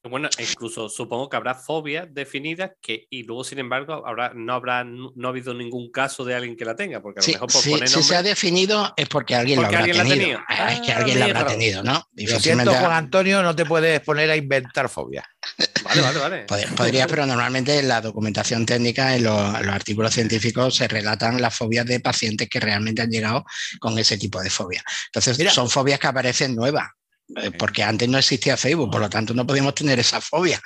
Bueno, 0.08 0.28
incluso 0.38 0.88
supongo 0.88 1.28
que 1.28 1.36
habrá 1.36 1.54
fobias 1.54 2.06
definidas 2.10 2.72
que, 2.80 3.06
y 3.10 3.22
luego, 3.22 3.44
sin 3.44 3.58
embargo, 3.58 4.06
habrá, 4.06 4.32
no 4.34 4.52
habrá 4.52 4.84
no 4.84 5.12
ha 5.24 5.28
habido 5.28 5.54
ningún 5.54 5.90
caso 5.90 6.24
de 6.24 6.34
alguien 6.34 6.56
que 6.56 6.64
la 6.64 6.74
tenga. 6.76 7.00
Porque 7.00 7.20
a 7.20 7.22
lo 7.22 7.32
mejor 7.32 7.52
por 7.52 7.62
sí, 7.62 7.74
si 7.86 8.02
se 8.02 8.16
ha 8.16 8.22
definido 8.22 8.92
es 8.96 9.08
porque 9.08 9.34
alguien 9.34 9.60
lo 9.60 9.66
habrá 9.66 9.84
tenido. 9.84 10.40
Ah, 10.48 10.72
es 10.72 10.80
que 10.80 10.92
alguien 10.92 11.18
la 11.20 11.26
habrá 11.26 11.46
tenido, 11.46 11.82
¿no? 11.82 12.08
Lo 12.14 12.40
siento, 12.40 12.72
Juan 12.72 12.92
Antonio, 12.92 13.42
no 13.42 13.54
te 13.54 13.64
puedes 13.64 14.00
poner 14.00 14.30
a 14.30 14.36
inventar 14.36 14.88
fobias. 14.88 15.24
Vale, 15.84 16.02
vale, 16.02 16.18
vale. 16.18 16.68
Podría, 16.76 17.06
pero 17.06 17.24
normalmente 17.24 17.78
en 17.78 17.88
la 17.88 18.02
documentación 18.02 18.66
técnica, 18.66 19.16
en 19.16 19.24
los, 19.24 19.54
artículos 19.54 20.12
científicos, 20.12 20.76
se 20.76 20.86
relatan 20.86 21.40
las 21.40 21.56
fobias 21.56 21.86
de 21.86 22.00
pacientes 22.00 22.46
que 22.48 22.60
realmente 22.60 23.00
han 23.00 23.08
llegado 23.08 23.44
con 23.80 23.98
ese 23.98 24.18
tipo 24.18 24.42
de 24.42 24.50
fobia. 24.50 24.84
Entonces, 25.06 25.50
son 25.52 25.70
fobias 25.70 25.98
que 25.98 26.06
aparecen 26.06 26.54
nuevas. 26.54 26.88
Eh, 27.36 27.50
porque 27.50 27.82
antes 27.82 28.08
no 28.08 28.18
existía 28.18 28.56
Facebook, 28.56 28.90
por 28.90 29.00
lo 29.00 29.10
tanto 29.10 29.34
no 29.34 29.46
podíamos 29.46 29.74
tener 29.74 29.98
esa 29.98 30.20
fobia. 30.20 30.60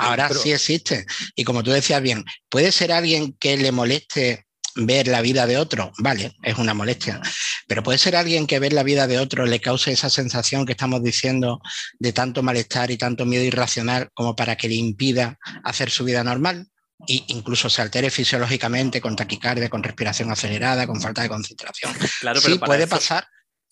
Ahora 0.00 0.28
sí 0.30 0.52
existe. 0.52 1.06
Y 1.36 1.44
como 1.44 1.62
tú 1.62 1.70
decías 1.70 2.02
bien, 2.02 2.24
puede 2.48 2.72
ser 2.72 2.92
alguien 2.92 3.34
que 3.38 3.56
le 3.56 3.70
moleste 3.70 4.46
ver 4.74 5.08
la 5.08 5.22
vida 5.22 5.46
de 5.46 5.56
otro, 5.56 5.92
vale, 5.98 6.36
es 6.42 6.56
una 6.56 6.72
molestia, 6.72 7.20
pero 7.66 7.82
puede 7.82 7.98
ser 7.98 8.14
alguien 8.14 8.46
que 8.46 8.60
ver 8.60 8.72
la 8.72 8.84
vida 8.84 9.08
de 9.08 9.18
otro 9.18 9.44
le 9.44 9.60
cause 9.60 9.90
esa 9.90 10.08
sensación 10.08 10.66
que 10.66 10.72
estamos 10.72 11.02
diciendo 11.02 11.60
de 11.98 12.12
tanto 12.12 12.44
malestar 12.44 12.90
y 12.92 12.96
tanto 12.96 13.26
miedo 13.26 13.42
irracional 13.42 14.10
como 14.14 14.36
para 14.36 14.56
que 14.56 14.68
le 14.68 14.76
impida 14.76 15.36
hacer 15.64 15.90
su 15.90 16.04
vida 16.04 16.22
normal 16.22 16.68
e 17.08 17.24
incluso 17.28 17.68
se 17.68 17.82
altere 17.82 18.10
fisiológicamente 18.10 19.00
con 19.00 19.16
taquicardia, 19.16 19.68
con 19.68 19.82
respiración 19.82 20.30
acelerada, 20.30 20.86
con 20.86 21.00
falta 21.00 21.22
de 21.22 21.28
concentración. 21.28 21.92
Claro, 22.20 22.40
pero 22.42 22.54
sí, 22.54 22.60
puede 22.60 22.86
pasar 22.86 23.26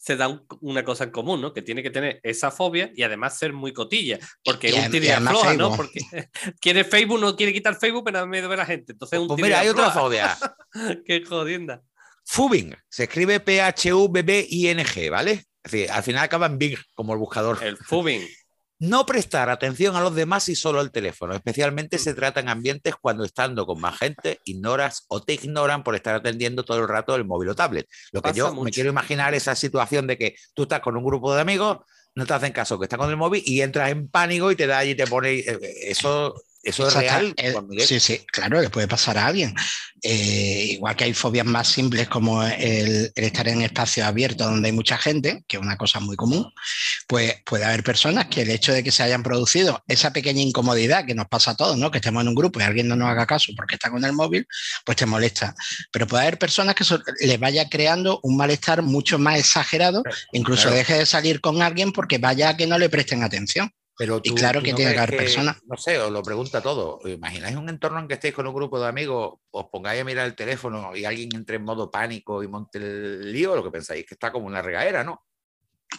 se 0.07 0.15
da 0.15 0.41
una 0.61 0.85
cosa 0.85 1.03
en 1.03 1.11
común, 1.11 1.41
¿no? 1.41 1.53
Que 1.53 1.63
tiene 1.63 1.83
que 1.83 1.91
tener 1.91 2.21
esa 2.23 2.53
fobia 2.53 2.93
y 2.95 3.03
además 3.03 3.37
ser 3.37 3.53
muy 3.53 3.73
cotilla, 3.73 4.21
porque 4.45 4.69
es 4.69 4.77
un 4.77 4.93
tira 4.93 5.21
floja, 5.21 5.55
¿no? 5.55 5.75
Porque 5.75 5.99
quiere 6.61 6.85
Facebook, 6.85 7.21
no 7.21 7.35
quiere 7.35 7.53
quitar 7.53 7.77
Facebook, 7.77 8.05
pero 8.05 8.21
da 8.21 8.27
miedo 8.27 8.49
ver 8.49 8.61
a 8.61 8.63
la 8.63 8.67
gente. 8.67 8.93
Entonces, 8.93 9.19
un 9.19 9.27
pues 9.27 9.43
mira, 9.43 9.59
hay 9.59 9.69
otra 9.69 9.91
fobia. 9.91 10.39
Qué 11.07 11.25
jodienda. 11.25 11.83
Fubing, 12.25 12.77
se 12.89 13.05
escribe 13.05 13.41
P-H-U-B-B-I-N-G, 13.41 15.11
¿vale? 15.11 15.33
Es 15.65 15.73
decir, 15.73 15.91
al 15.91 16.05
final 16.05 16.23
acaba 16.23 16.47
en 16.47 16.59
Bing, 16.59 16.79
como 16.95 17.13
el 17.13 17.19
buscador. 17.19 17.59
El 17.61 17.77
Fubing. 17.77 18.25
No 18.79 19.07
prestar 19.07 19.49
atención 19.49 19.97
a 19.97 20.01
los 20.01 20.15
demás 20.15 20.49
y 20.49 20.57
solo 20.57 20.81
al 20.81 20.91
teléfono. 20.91 21.35
Especialmente 21.35 21.99
se 21.99 22.15
trata 22.15 22.41
en 22.41 22.49
ambientes 22.49 22.95
cuando 23.01 23.25
estando 23.25 23.67
con 23.67 23.81
más 23.81 23.99
gente 23.99 24.41
ignoras 24.45 25.05
o 25.09 25.23
te 25.23 25.35
ignoran 25.35 25.83
por 25.83 25.95
estar 25.95 26.15
atendiendo 26.15 26.65
todo 26.65 26.81
el 26.81 26.89
rato 26.89 27.15
el 27.15 27.25
móvil 27.25 27.51
o 27.51 27.55
tablet. 27.55 27.89
Lo 28.13 28.23
que 28.23 28.33
yo 28.33 28.55
me 28.55 28.71
quiero 28.71 28.91
imaginar 28.91 29.35
es 29.35 29.45
esa 29.45 29.55
situación 29.55 30.07
de 30.07 30.19
que 30.19 30.37
tú 30.55 30.63
estás 30.63 30.81
con 30.81 30.97
un 30.97 31.05
grupo 31.05 31.35
de 31.35 31.41
amigos, 31.41 31.79
no 32.15 32.27
te 32.27 32.35
hacen 32.35 32.53
caso 32.53 32.79
que 32.79 32.85
está 32.85 32.97
con 32.97 33.11
el 33.11 33.17
móvil 33.17 33.43
y 33.45 33.61
entras 33.61 33.91
en 33.91 34.09
pánico 34.09 34.51
y 34.51 34.57
te 34.57 34.67
da 34.67 34.85
y 34.85 34.95
te 34.95 35.07
pone 35.07 35.35
eh, 35.35 35.59
eso 35.83 36.35
¿Eso 36.67 36.89
es 36.89 36.95
real? 36.95 37.33
sí, 37.87 38.01
sí, 38.01 38.27
claro, 38.27 38.61
le 38.61 38.71
puede 38.71 38.89
pasar 38.89 39.17
a 39.19 39.27
alguien. 39.27 39.55
Eh, 40.03 40.67
igual 40.73 40.97
que 40.97 41.05
hay 41.05 41.15
fobias 41.15 41.47
más 41.47 41.69
simples 41.69 42.09
como 42.09 42.43
el, 42.43 43.13
estar 43.15 43.47
en 43.47 43.63
espacios 43.63 44.05
abiertos 44.05 44.49
donde 44.49 44.69
hay 44.69 44.73
mucha 44.73 44.99
gente, 44.99 45.45
que 45.47 45.59
es 45.59 45.63
una 45.63 45.77
cosa 45.77 46.01
muy 46.01 46.17
común, 46.17 46.53
pues 47.07 47.37
puede 47.45 47.65
haber 47.65 47.85
personas 47.85 48.27
que 48.27 48.43
el 48.43 48.51
hecho 48.51 48.73
de 48.73 48.83
que 48.83 48.91
se 48.91 49.05
hayan 49.05 49.23
producido 49.23 49.81
esa 49.87 50.13
pequeña 50.13 50.43
incomodidad 50.43 51.07
que 51.07 51.15
nos 51.15 51.29
pasa 51.29 51.53
a 51.53 51.57
todos, 51.57 51.79
¿no? 51.79 51.93
Que 51.93 51.99
estemos 51.99 52.23
en 52.23 52.29
un 52.29 52.35
grupo 52.35 52.59
y 52.59 52.65
alguien 52.65 52.89
no 52.89 52.97
nos 52.97 53.11
haga 53.11 53.27
caso 53.27 53.53
porque 53.57 53.77
está 53.77 53.89
con 53.89 54.05
el 54.05 54.13
móvil, 54.13 54.45
pues 54.85 54.97
te 54.97 55.07
molesta. 55.07 55.55
Pero 55.93 56.09
puede 56.09 56.25
haber 56.25 56.39
personas 56.39 56.75
que 56.75 56.85
les 57.21 57.39
vaya 57.39 57.69
creando 57.69 58.19
un 58.25 58.37
malestar 58.37 58.83
mucho 58.83 59.21
más 59.21 59.39
exagerado, 59.39 60.03
incluso 60.33 60.69
deje 60.69 60.95
de 60.95 61.07
salir 61.07 61.41
con 61.41 61.63
alguien 61.63 61.93
porque 61.93 62.19
vaya 62.19 62.49
a 62.49 62.57
que 62.57 62.67
no 62.67 62.77
le 62.77 62.89
presten 62.89 63.23
atención. 63.23 63.71
Pero 63.99 64.21
y 64.23 64.35
claro 64.35 64.63
que 64.63 64.75
tiene 64.75 64.93
que 64.93 64.99
haber 64.99 65.17
personas. 65.17 65.57
No 65.65 65.77
sé, 65.77 65.99
os 65.99 66.11
lo 66.11 66.23
pregunta 66.23 66.61
todo. 66.61 67.01
¿Imagináis 67.09 67.57
un 67.57 67.69
entorno 67.69 67.99
en 67.99 68.09
que 68.09 68.15
estéis 68.15 68.35
con 68.35 68.47
un 68.47 68.55
grupo 68.55 68.79
de 68.79 68.89
amigos, 68.89 69.39
os 69.51 69.67
pongáis 69.71 70.03
a 70.03 70.05
mirar 70.05 70.27
el 70.27 70.35
teléfono 70.35 70.95
y 70.95 71.05
alguien 71.05 71.31
entre 71.35 71.57
en 71.57 71.65
modo 71.65 71.91
pánico 71.91 72.43
y 72.43 72.49
monte 72.49 72.79
el 72.79 73.33
lío? 73.33 73.57
Lo 73.57 73.65
que 73.65 73.71
pensáis 73.71 74.05
que 74.05 74.15
está 74.15 74.31
como 74.31 74.47
una 74.47 74.61
regadera, 74.61 75.03
¿no? 75.03 75.25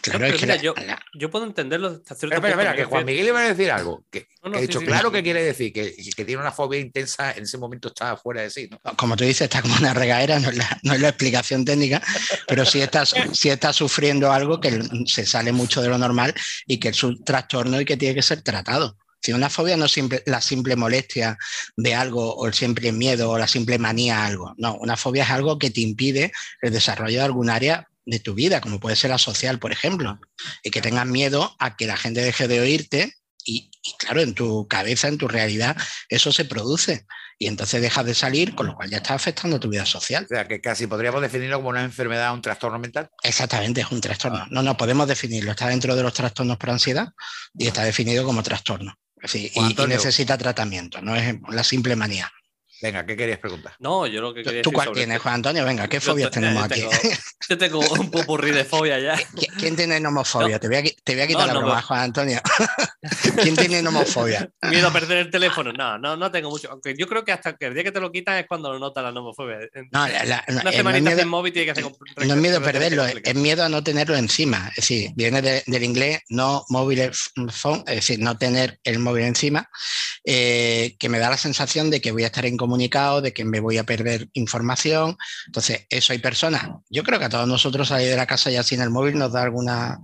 Claro, 0.02 0.26
es 0.26 0.40
que 0.40 0.58
yo, 0.60 0.74
yo, 1.14 1.30
puedo 1.30 1.44
entenderlo 1.44 1.88
hasta 1.88 2.14
cierto 2.14 2.36
Espera, 2.36 2.54
espera, 2.54 2.76
que 2.76 2.84
Juan 2.84 3.04
Miguel 3.04 3.26
iba 3.28 3.40
a 3.40 3.48
decir 3.48 3.70
algo. 3.70 4.04
Que, 4.10 4.28
he 4.54 4.60
dicho 4.60 4.80
claro 4.80 5.10
que 5.10 5.22
quiere 5.22 5.42
decir 5.42 5.72
que, 5.72 5.94
que, 5.94 6.24
tiene 6.24 6.40
una 6.40 6.52
fobia 6.52 6.80
intensa, 6.80 7.32
en 7.32 7.44
ese 7.44 7.58
momento 7.58 7.88
está 7.88 8.16
fuera 8.16 8.42
de 8.42 8.50
sí. 8.50 8.68
¿no? 8.70 8.80
Como 8.96 9.16
tú 9.16 9.24
dices, 9.24 9.42
está 9.42 9.62
como 9.62 9.76
una 9.76 9.94
regadera, 9.94 10.38
no 10.38 10.50
es 10.50 10.56
la, 10.56 10.78
no 10.82 10.94
es 10.94 11.00
la 11.00 11.08
explicación 11.08 11.64
técnica, 11.64 12.02
pero 12.46 12.64
sí 12.64 12.80
está, 12.80 13.04
sí 13.06 13.48
está 13.48 13.72
sufriendo 13.72 14.32
algo 14.32 14.60
que 14.60 14.82
se 15.06 15.26
sale 15.26 15.52
mucho 15.52 15.82
de 15.82 15.88
lo 15.88 15.98
normal 15.98 16.34
y 16.66 16.78
que 16.78 16.88
es 16.88 17.02
un 17.02 17.22
trastorno 17.24 17.80
y 17.80 17.84
que 17.84 17.96
tiene 17.96 18.14
que 18.14 18.22
ser 18.22 18.42
tratado. 18.42 18.96
Si 19.20 19.32
una 19.32 19.50
fobia 19.50 19.76
no 19.76 19.86
es 19.86 19.98
la 20.26 20.40
simple 20.40 20.76
molestia 20.76 21.36
de 21.76 21.94
algo 21.94 22.34
o 22.34 22.46
el 22.46 22.54
simple 22.54 22.92
miedo 22.92 23.30
o 23.30 23.38
la 23.38 23.48
simple 23.48 23.78
manía 23.78 24.20
a 24.20 24.26
algo. 24.26 24.54
No, 24.58 24.76
una 24.76 24.96
fobia 24.96 25.24
es 25.24 25.30
algo 25.30 25.58
que 25.58 25.70
te 25.70 25.80
impide 25.80 26.32
el 26.62 26.72
desarrollo 26.72 27.18
de 27.18 27.24
algún 27.24 27.50
área 27.50 27.88
de 28.08 28.20
tu 28.20 28.34
vida, 28.34 28.60
como 28.60 28.80
puede 28.80 28.96
ser 28.96 29.10
la 29.10 29.18
social, 29.18 29.58
por 29.58 29.70
ejemplo, 29.70 30.18
y 30.62 30.70
que 30.70 30.80
tengas 30.80 31.06
miedo 31.06 31.54
a 31.58 31.76
que 31.76 31.86
la 31.86 31.96
gente 31.96 32.22
deje 32.22 32.48
de 32.48 32.60
oírte 32.60 33.14
y, 33.44 33.70
claro, 33.98 34.20
en 34.22 34.34
tu 34.34 34.66
cabeza, 34.66 35.08
en 35.08 35.18
tu 35.18 35.28
realidad, 35.28 35.76
eso 36.08 36.32
se 36.32 36.44
produce 36.44 37.06
y 37.38 37.46
entonces 37.46 37.80
dejas 37.80 38.04
de 38.04 38.14
salir, 38.14 38.54
con 38.54 38.66
lo 38.66 38.74
cual 38.74 38.90
ya 38.90 38.96
está 38.98 39.14
afectando 39.14 39.60
tu 39.60 39.68
vida 39.68 39.86
social. 39.86 40.24
O 40.24 40.28
sea, 40.28 40.48
que 40.48 40.60
casi 40.60 40.86
podríamos 40.86 41.20
definirlo 41.22 41.58
como 41.58 41.68
una 41.68 41.84
enfermedad, 41.84 42.32
un 42.32 42.42
trastorno 42.42 42.78
mental. 42.78 43.10
Exactamente, 43.22 43.82
es 43.82 43.90
un 43.90 44.00
trastorno. 44.00 44.46
No, 44.50 44.62
no 44.62 44.76
podemos 44.76 45.06
definirlo, 45.06 45.50
está 45.50 45.68
dentro 45.68 45.94
de 45.94 46.02
los 46.02 46.14
trastornos 46.14 46.56
por 46.56 46.70
ansiedad 46.70 47.08
y 47.56 47.66
está 47.66 47.84
definido 47.84 48.24
como 48.24 48.42
trastorno. 48.42 48.94
y, 49.34 49.52
y, 49.54 49.74
necesita 49.86 50.38
tratamiento, 50.38 51.00
no 51.02 51.14
es 51.14 51.36
la 51.50 51.64
simple 51.64 51.94
manía. 51.94 52.30
Venga, 52.80 53.04
¿qué 53.04 53.16
querías 53.16 53.38
preguntar? 53.38 53.74
No, 53.80 54.06
yo 54.06 54.20
lo 54.20 54.32
que 54.32 54.44
quería 54.44 54.62
¿Tú 54.62 54.70
cuál 54.70 54.92
tienes, 54.92 55.20
Juan 55.20 55.36
Antonio? 55.36 55.64
Venga, 55.64 55.88
¿qué 55.88 56.00
fobias 56.00 56.30
tenemos 56.30 56.62
aquí? 56.64 56.84
yo 57.48 57.58
tengo 57.58 57.80
un 57.80 58.10
popurrí 58.10 58.52
de 58.52 58.64
fobia 58.64 58.98
ya. 59.00 59.16
¿Quién 59.58 59.74
tiene 59.74 59.98
nomofobia? 59.98 60.58
Te, 60.60 60.68
voy 60.68 60.76
a, 60.76 60.82
te 60.82 61.14
voy 61.14 61.22
a 61.22 61.26
quitar 61.26 61.46
la 61.48 61.54
broma, 61.54 61.82
Juan 61.82 62.00
Antonio. 62.00 62.40
¿Quién 63.42 63.56
tiene 63.56 63.82
nomofobia? 63.82 64.48
Miedo 64.70 64.88
a 64.88 64.92
perder 64.92 65.18
el 65.18 65.30
teléfono. 65.30 65.72
No, 65.72 65.98
no, 65.98 66.16
no 66.16 66.30
tengo 66.30 66.50
mucho. 66.50 66.70
Aunque 66.70 66.94
yo 66.96 67.08
creo 67.08 67.24
que 67.24 67.32
hasta 67.32 67.56
que 67.56 67.66
el 67.66 67.74
día 67.74 67.84
que 67.84 67.92
te 67.92 68.00
lo 68.00 68.12
quitas 68.12 68.40
es 68.40 68.46
cuando 68.46 68.72
lo 68.72 68.78
nota 68.78 69.02
la 69.02 69.10
nomofobia. 69.10 69.58
No, 69.90 70.06
la, 70.06 70.44
Una 70.48 70.72
semanita 70.72 71.16
sin 71.16 71.28
móvil 71.28 71.52
tiene 71.52 71.66
que 71.66 71.72
hacer. 71.72 71.84
No 71.84 72.34
es 72.34 72.40
miedo 72.40 72.58
a 72.58 72.62
perderlo, 72.62 73.04
es 73.04 73.34
miedo 73.34 73.64
a 73.64 73.68
no 73.68 73.82
tenerlo 73.82 74.16
encima. 74.16 74.68
Es 74.70 74.76
decir, 74.76 75.10
viene 75.14 75.42
del 75.42 75.84
inglés 75.84 76.20
no 76.28 76.64
móvil 76.68 77.10
phone, 77.50 77.82
es 77.86 77.96
decir, 77.96 78.20
no 78.20 78.36
tener 78.38 78.78
el 78.84 78.98
móvil 78.98 79.24
encima, 79.24 79.68
eh, 80.24 80.96
que 80.98 81.08
me 81.08 81.18
da 81.18 81.30
la 81.30 81.36
sensación 81.36 81.90
de 81.90 82.00
que 82.00 82.12
voy 82.12 82.24
a 82.24 82.26
estar 82.26 82.44
incomunicado, 82.68 83.20
de 83.20 83.32
que 83.32 83.44
me 83.44 83.60
voy 83.60 83.78
a 83.78 83.84
perder 83.84 84.28
información. 84.34 85.16
Entonces, 85.46 85.86
eso 85.88 86.12
hay 86.12 86.18
personas. 86.18 86.68
Yo 86.90 87.02
creo 87.02 87.18
que 87.18 87.24
a 87.24 87.28
todos 87.28 87.48
nosotros 87.48 87.88
salir 87.88 88.10
de 88.10 88.16
la 88.16 88.26
casa 88.26 88.50
ya 88.50 88.62
sin 88.62 88.80
el 88.80 88.90
móvil 88.90 89.18
nos 89.18 89.32
da 89.32 89.42
alguna 89.42 89.98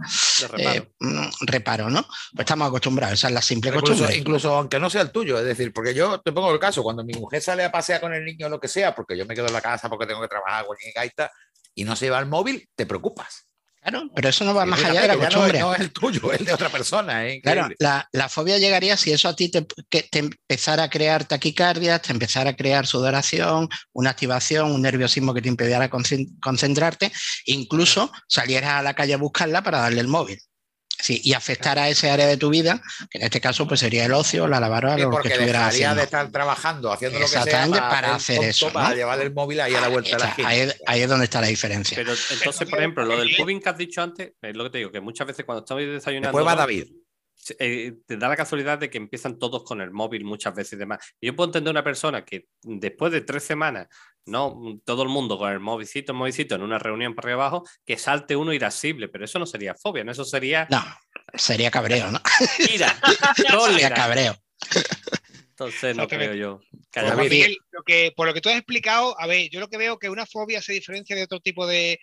reparo. 1.40 1.88
Eh, 1.88 1.92
¿no? 1.92 2.02
Pues 2.02 2.40
estamos 2.40 2.68
acostumbrados, 2.68 3.18
esa 3.18 3.28
es 3.28 3.34
la 3.34 3.42
simple 3.42 3.72
costumbre. 3.72 4.16
Incluso 4.16 4.54
aunque 4.54 4.80
no 4.80 4.88
sea 4.88 5.02
el 5.02 5.10
tuyo, 5.10 5.38
es 5.38 5.44
decir, 5.44 5.72
porque 5.72 5.94
yo 5.94 6.20
te 6.20 6.32
pongo 6.32 6.52
el 6.52 6.58
caso, 6.58 6.82
cuando 6.82 7.04
mi 7.04 7.12
mujer 7.14 7.42
sale 7.42 7.64
a 7.64 7.70
pasear 7.70 8.00
con 8.00 8.14
el 8.14 8.24
niño 8.24 8.46
o 8.46 8.50
lo 8.50 8.60
que 8.60 8.68
sea, 8.68 8.94
porque 8.94 9.16
yo 9.16 9.26
me 9.26 9.34
quedo 9.34 9.46
en 9.46 9.52
la 9.52 9.60
casa 9.60 9.88
porque 9.88 10.06
tengo 10.06 10.22
que 10.22 10.28
trabajar 10.28 10.66
con 10.66 10.76
gaita 10.94 11.30
y 11.74 11.84
no 11.84 11.96
se 11.96 12.06
lleva 12.06 12.18
el 12.18 12.26
móvil, 12.26 12.68
te 12.74 12.86
preocupas. 12.86 13.46
Claro, 13.84 14.10
pero 14.14 14.30
eso 14.30 14.46
no 14.46 14.54
va 14.54 14.64
más 14.64 14.82
allá 14.82 15.02
de 15.02 15.08
la 15.08 15.16
costumbre. 15.16 15.58
No, 15.58 15.74
es 15.74 15.80
el 15.80 15.92
tuyo, 15.92 16.32
es 16.32 16.40
el 16.40 16.46
de 16.46 16.54
otra 16.54 16.70
persona. 16.70 17.26
¿eh? 17.26 17.42
Claro, 17.42 17.68
la, 17.78 18.28
fobia 18.30 18.56
llegaría 18.56 18.96
si 18.96 19.12
eso 19.12 19.28
a 19.28 19.36
ti 19.36 19.50
te, 19.50 19.62
te, 19.62 20.18
empezara 20.18 20.84
a 20.84 20.88
crear 20.88 21.26
taquicardia, 21.26 21.98
te 21.98 22.10
empezara 22.10 22.50
a 22.50 22.56
crear 22.56 22.86
sudoración, 22.86 23.68
una 23.92 24.10
activación, 24.10 24.72
un 24.72 24.80
nerviosismo 24.80 25.34
que 25.34 25.42
te 25.42 25.48
impidiera 25.48 25.90
concentrarte, 25.90 27.12
incluso 27.44 28.10
salieras 28.26 28.70
a 28.70 28.82
la 28.82 28.94
calle 28.94 29.14
a 29.14 29.18
buscarla 29.18 29.62
para 29.62 29.80
darle 29.80 30.00
el 30.00 30.08
móvil. 30.08 30.38
Sí, 31.04 31.20
y 31.22 31.34
afectar 31.34 31.78
a 31.78 31.90
ese 31.90 32.08
área 32.08 32.26
de 32.26 32.38
tu 32.38 32.48
vida, 32.48 32.80
que 33.10 33.18
en 33.18 33.24
este 33.24 33.38
caso 33.38 33.68
pues 33.68 33.80
sería 33.80 34.06
el 34.06 34.14
ocio, 34.14 34.48
la 34.48 34.58
lavadora, 34.58 34.96
lo 34.96 35.10
que 35.20 35.28
estuviera 35.28 35.66
haciendo. 35.66 35.96
de 35.96 36.04
estar 36.04 36.30
trabajando, 36.30 36.90
haciendo 36.90 37.18
lo 37.18 37.26
que 37.26 37.30
sea 37.30 37.44
para, 37.44 37.90
para 37.90 38.14
hacer 38.14 38.42
eso. 38.42 38.72
Para 38.72 38.94
llevar 38.94 39.20
el 39.20 39.30
móvil 39.30 39.60
ahí 39.60 39.74
a 39.74 39.82
la 39.82 39.88
vuelta 39.88 40.16
de 40.16 40.22
la 40.22 40.30
esquina. 40.30 40.48
Ahí, 40.48 41.02
es 41.02 41.08
donde 41.10 41.26
está 41.26 41.42
la 41.42 41.48
diferencia. 41.48 41.94
Pero 41.94 42.14
entonces, 42.30 42.70
por 42.70 42.78
ejemplo, 42.78 43.04
lo 43.04 43.18
del 43.18 43.36
pubing 43.36 43.60
que 43.60 43.68
has 43.68 43.76
dicho 43.76 44.00
antes, 44.00 44.32
es 44.40 44.56
lo 44.56 44.64
que 44.64 44.70
te 44.70 44.78
digo, 44.78 44.90
que 44.90 45.02
muchas 45.02 45.26
veces 45.26 45.44
cuando 45.44 45.62
estamos 45.62 45.84
desayunando... 45.84 46.38
Después 46.38 46.46
va 46.46 46.56
David. 46.58 46.86
Eh, 47.58 47.94
te 48.06 48.16
da 48.16 48.28
la 48.28 48.36
casualidad 48.36 48.78
de 48.78 48.88
que 48.88 48.98
empiezan 48.98 49.38
todos 49.38 49.64
con 49.64 49.80
el 49.80 49.90
móvil 49.90 50.24
muchas 50.24 50.54
veces 50.54 50.74
y 50.74 50.76
demás. 50.76 51.04
yo 51.20 51.34
puedo 51.36 51.48
entender 51.48 51.70
una 51.70 51.84
persona 51.84 52.24
que 52.24 52.46
después 52.62 53.12
de 53.12 53.20
tres 53.20 53.42
semanas, 53.42 53.88
no 54.26 54.80
todo 54.84 55.02
el 55.02 55.08
mundo 55.08 55.36
con 55.36 55.52
el 55.52 55.60
móvilcito, 55.60 56.12
el 56.12 56.18
móvilcito 56.18 56.54
en 56.54 56.62
una 56.62 56.78
reunión 56.78 57.14
para 57.14 57.28
arriba 57.28 57.46
abajo, 57.46 57.64
que 57.84 57.98
salte 57.98 58.36
uno 58.36 58.52
irascible, 58.52 59.08
pero 59.08 59.24
eso 59.24 59.38
no 59.38 59.46
sería 59.46 59.74
fobia, 59.74 60.04
¿no? 60.04 60.12
Eso 60.12 60.24
sería. 60.24 60.66
No, 60.70 60.82
sería 61.34 61.70
cabreo, 61.70 62.10
¿no? 62.10 62.20
Mira, 62.70 62.96
sería 63.66 63.92
cabreo. 63.92 64.36
Entonces 65.50 65.96
no 65.96 66.08
creo 66.08 66.34
yo. 66.34 66.60
lo 67.72 67.82
que, 67.84 68.12
por 68.16 68.26
lo 68.26 68.34
que 68.34 68.40
tú 68.40 68.48
has 68.48 68.56
explicado, 68.56 69.18
a 69.20 69.26
ver, 69.26 69.48
yo 69.50 69.60
lo 69.60 69.68
que 69.68 69.76
veo 69.76 69.98
que 69.98 70.10
una 70.10 70.26
fobia 70.26 70.60
se 70.60 70.72
diferencia 70.72 71.14
de 71.14 71.22
otro 71.22 71.38
tipo 71.40 71.66
de, 71.66 72.00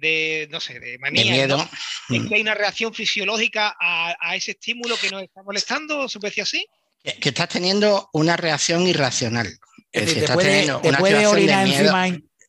de, 0.00 0.48
no 0.50 0.60
sé, 0.60 0.78
de 0.80 0.98
manía. 0.98 1.24
miedo. 1.24 1.68
Es 2.08 2.26
que 2.26 2.34
hay 2.34 2.40
una 2.40 2.54
reacción 2.54 2.92
fisiológica 2.94 3.76
a, 3.80 4.36
ese 4.36 4.52
estímulo 4.52 4.96
que 4.96 5.10
nos 5.10 5.22
está 5.22 5.42
molestando, 5.42 6.08
¿se 6.08 6.18
puede 6.18 6.30
decir 6.30 6.42
así? 6.42 6.66
Que, 7.20 7.28
estás 7.28 7.48
teniendo 7.48 8.10
una 8.12 8.36
reacción 8.36 8.86
irracional. 8.86 9.46
Es, 9.92 10.06
decir, 10.06 10.24
te, 10.24 10.32
puede, 10.32 11.26
orinar 11.26 11.66
encima, 11.66 12.06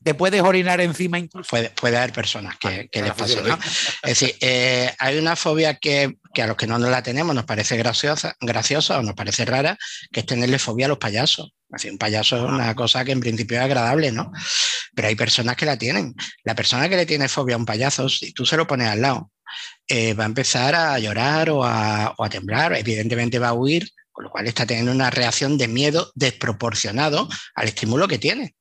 te 0.07 0.13
puedes 0.13 0.41
orinar 0.41 0.79
encima 0.81 1.19
incluso. 1.19 1.49
Puede, 1.49 1.69
puede 1.71 1.97
haber 1.97 2.13
personas 2.13 2.57
que, 2.57 2.89
les 2.93 3.13
pase, 3.13 3.41
¿no? 3.41 3.55
Es 4.03 4.19
decir, 4.19 4.35
eh, 4.39 4.93
hay 4.99 5.17
una 5.17 5.35
fobia 5.35 5.75
que, 5.75 6.17
a 6.41 6.47
los 6.47 6.55
que 6.55 6.65
no 6.65 6.79
nos 6.79 6.89
la 6.89 7.03
tenemos 7.03 7.35
nos 7.35 7.45
parece 7.45 7.75
graciosa, 7.75 8.35
graciosa 8.39 8.99
o 8.99 9.03
nos 9.03 9.15
parece 9.15 9.43
rara, 9.43 9.77
que 10.11 10.21
es 10.21 10.25
tenerle 10.25 10.59
fobia 10.59 10.85
a 10.85 10.89
los 10.89 10.97
payasos. 10.97 11.51
Así, 11.71 11.89
un 11.89 11.97
payaso 11.97 12.37
es 12.37 12.43
una 12.43 12.73
cosa 12.73 13.03
que 13.03 13.11
en 13.11 13.19
principio 13.19 13.57
es 13.57 13.63
agradable, 13.63 14.13
¿no? 14.13 14.31
Pero 14.97 15.09
hay 15.09 15.15
personas 15.15 15.55
que 15.55 15.67
la 15.67 15.77
tienen. 15.77 16.15
La 16.43 16.55
persona 16.55 16.89
que 16.89 16.97
le 16.97 17.05
tiene 17.05 17.29
fobia 17.29 17.53
a 17.53 17.59
un 17.59 17.67
payaso, 17.67 18.09
si 18.09 18.33
tú 18.33 18.47
se 18.47 18.57
lo 18.57 18.65
pones 18.65 18.87
al 18.87 18.99
lado, 18.99 19.31
eh, 19.87 20.15
va 20.15 20.23
a 20.23 20.25
empezar 20.25 20.73
a 20.73 20.97
llorar 20.97 21.51
o 21.51 21.63
a, 21.63 22.15
temblar, 22.31 22.75
evidentemente 22.75 23.37
va 23.37 23.49
a 23.49 23.53
huir, 23.53 23.91
con 24.11 24.25
lo 24.25 24.31
cual 24.31 24.47
está 24.47 24.65
teniendo 24.65 24.91
una 24.91 25.11
reacción 25.11 25.55
de 25.59 25.67
miedo 25.67 26.11
desproporcionado 26.15 27.29
al 27.53 27.67
estímulo 27.67 28.07
que 28.07 28.17
tiene. 28.17 28.55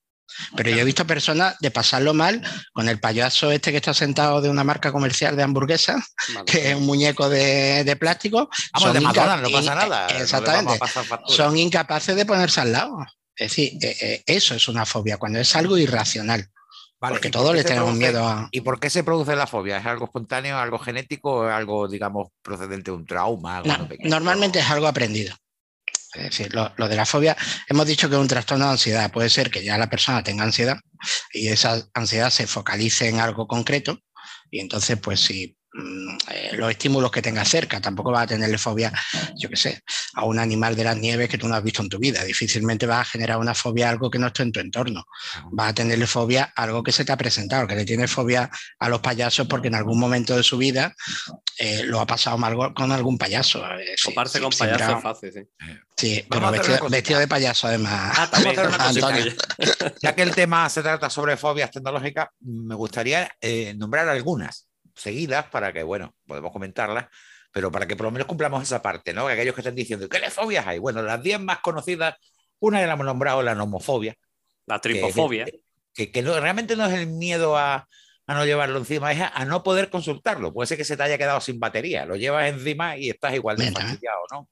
Pero 0.54 0.68
yo 0.68 0.76
he 0.76 0.84
visto 0.84 1.06
personas 1.06 1.56
de 1.58 1.70
pasarlo 1.70 2.12
mal 2.12 2.42
con 2.74 2.90
el 2.90 3.00
payaso 3.00 3.50
este 3.50 3.70
que 3.70 3.78
está 3.78 3.94
sentado 3.94 4.42
de 4.42 4.50
una 4.50 4.62
marca 4.62 4.92
comercial 4.92 5.36
de 5.36 5.42
hamburguesa, 5.42 6.04
que 6.46 6.72
es 6.72 6.76
un 6.76 6.84
muñeco 6.84 7.30
de, 7.30 7.96
plástico. 7.98 8.50
son 8.78 8.92
de 8.92 9.00
no 9.00 9.10
pasa 9.14 9.74
nada. 9.74 10.06
Exactamente. 10.08 10.78
son 11.28 11.56
incapaces 11.56 12.14
de 12.14 12.26
ponerse 12.26 12.60
al 12.60 12.72
lado. 12.72 12.98
Es 13.36 13.50
decir, 13.50 13.78
eh, 13.82 13.96
eh, 14.00 14.22
eso 14.26 14.54
es 14.54 14.68
una 14.68 14.86
fobia, 14.86 15.18
cuando 15.18 15.38
es 15.38 15.54
algo 15.56 15.76
irracional. 15.78 16.48
porque 16.98 17.30
todos 17.30 17.54
le 17.54 17.64
tenemos 17.64 17.94
miedo 17.94 18.26
a. 18.26 18.48
¿Y 18.50 18.62
por 18.62 18.80
qué 18.80 18.90
se 18.90 19.04
produce 19.04 19.36
la 19.36 19.46
fobia? 19.46 19.78
¿Es 19.78 19.86
algo 19.86 20.06
espontáneo, 20.06 20.58
algo 20.58 20.78
genético 20.78 21.36
o 21.36 21.42
algo, 21.44 21.88
digamos, 21.88 22.28
procedente 22.42 22.90
de 22.90 22.96
un 22.96 23.06
trauma? 23.06 23.62
normalmente 24.00 24.60
es 24.60 24.70
algo 24.70 24.86
aprendido. 24.86 25.36
Es 26.14 26.22
decir, 26.22 26.54
lo, 26.54 26.88
de 26.88 26.96
la 26.96 27.04
fobia, 27.04 27.36
hemos 27.68 27.86
dicho 27.86 28.08
que 28.08 28.14
es 28.14 28.20
un 28.20 28.26
trastorno 28.26 28.64
de 28.64 28.70
ansiedad. 28.72 29.12
Puede 29.12 29.28
ser 29.28 29.50
que 29.50 29.62
ya 29.62 29.76
la 29.76 29.90
persona 29.90 30.22
tenga 30.22 30.44
ansiedad 30.44 30.78
y 31.30 31.48
esa 31.48 31.86
ansiedad 31.92 32.30
se 32.30 32.46
focalice 32.46 33.08
en 33.08 33.20
algo 33.20 33.46
concreto 33.46 34.00
y 34.50 34.60
entonces, 34.60 34.98
pues 34.98 35.20
si 35.20 35.56
los 36.52 36.70
estímulos 36.70 37.10
que 37.10 37.22
tenga 37.22 37.44
cerca. 37.44 37.80
Tampoco 37.80 38.10
vas 38.10 38.24
a 38.24 38.26
tenerle 38.26 38.58
fobia, 38.58 38.92
yo 39.36 39.48
qué 39.48 39.56
sé, 39.56 39.82
a 40.14 40.24
un 40.24 40.38
animal 40.38 40.76
de 40.76 40.84
las 40.84 40.96
nieves 40.96 41.28
que 41.28 41.38
tú 41.38 41.48
no 41.48 41.54
has 41.54 41.62
visto 41.62 41.82
en 41.82 41.88
tu 41.88 41.98
vida. 41.98 42.24
Difícilmente 42.24 42.86
vas 42.86 43.00
a 43.00 43.10
generar 43.10 43.38
una 43.38 43.54
fobia 43.54 43.88
a 43.88 43.90
algo 43.90 44.10
que 44.10 44.18
no 44.18 44.28
esté 44.28 44.42
en 44.42 44.52
tu 44.52 44.60
entorno. 44.60 45.04
Vas 45.52 45.70
a 45.70 45.74
tenerle 45.74 46.06
fobia 46.06 46.52
a 46.54 46.62
algo 46.62 46.82
que 46.82 46.92
se 46.92 47.04
te 47.04 47.12
ha 47.12 47.16
presentado, 47.16 47.66
que 47.66 47.74
le 47.74 47.84
tiene 47.84 48.08
fobia 48.08 48.50
a 48.78 48.88
los 48.88 49.00
payasos 49.00 49.46
porque 49.46 49.68
en 49.68 49.74
algún 49.74 49.98
momento 49.98 50.36
de 50.36 50.42
su 50.42 50.58
vida 50.58 50.94
eh, 51.58 51.82
lo 51.84 52.00
ha 52.00 52.06
pasado 52.06 52.38
mal 52.38 52.56
con 52.74 52.92
algún 52.92 53.18
payaso. 53.18 53.64
Eh, 53.78 53.94
con 54.02 54.14
payaso 54.14 54.96
es 54.96 55.02
fácil, 55.02 55.32
sí. 55.32 55.40
Sí, 55.96 56.26
pero 56.28 56.50
vestido, 56.90 57.18
de 57.18 57.26
payaso 57.26 57.68
además. 57.68 58.14
Ah, 58.18 58.30
ya 60.02 60.14
que 60.14 60.22
el 60.22 60.34
tema 60.34 60.68
se 60.68 60.82
trata 60.82 61.08
sobre 61.08 61.38
fobias 61.38 61.70
tecnológicas, 61.70 62.28
me 62.40 62.74
gustaría 62.74 63.30
eh, 63.40 63.72
nombrar 63.74 64.06
algunas 64.08 64.68
seguidas 64.96 65.46
para 65.50 65.72
que, 65.72 65.82
bueno, 65.82 66.14
podemos 66.26 66.52
comentarlas, 66.52 67.06
pero 67.52 67.70
para 67.70 67.86
que 67.86 67.96
por 67.96 68.06
lo 68.06 68.10
menos 68.10 68.26
cumplamos 68.26 68.62
esa 68.62 68.82
parte, 68.82 69.12
¿no? 69.12 69.28
Aquellos 69.28 69.54
que 69.54 69.60
están 69.60 69.74
diciendo, 69.74 70.08
¿qué 70.08 70.18
fobias 70.30 70.66
hay? 70.66 70.78
Bueno, 70.78 71.02
las 71.02 71.22
10 71.22 71.40
más 71.40 71.60
conocidas, 71.60 72.16
una 72.58 72.80
ya 72.80 72.86
la 72.86 72.94
hemos 72.94 73.06
nombrado, 73.06 73.42
la 73.42 73.54
nomofobia. 73.54 74.14
La 74.66 74.80
tripofobia. 74.80 75.46
Que, 75.94 76.10
que, 76.10 76.22
realmente 76.22 76.76
no 76.76 76.86
es 76.86 76.94
el 76.94 77.06
miedo 77.06 77.56
a, 77.56 77.88
no 78.26 78.44
llevarlo 78.44 78.78
encima, 78.78 79.12
es 79.12 79.20
a, 79.20 79.44
no 79.44 79.62
poder 79.62 79.88
consultarlo. 79.90 80.52
Puede 80.52 80.66
ser 80.66 80.76
que 80.76 80.84
se 80.84 80.96
te 80.96 81.02
haya 81.02 81.18
quedado 81.18 81.40
sin 81.40 81.60
batería, 81.60 82.04
lo 82.04 82.16
llevas 82.16 82.48
encima 82.48 82.96
y 82.96 83.10
estás 83.10 83.34
igual 83.34 83.56
de 83.56 83.70
fastidiado, 83.70 84.18
¿no? 84.32 84.48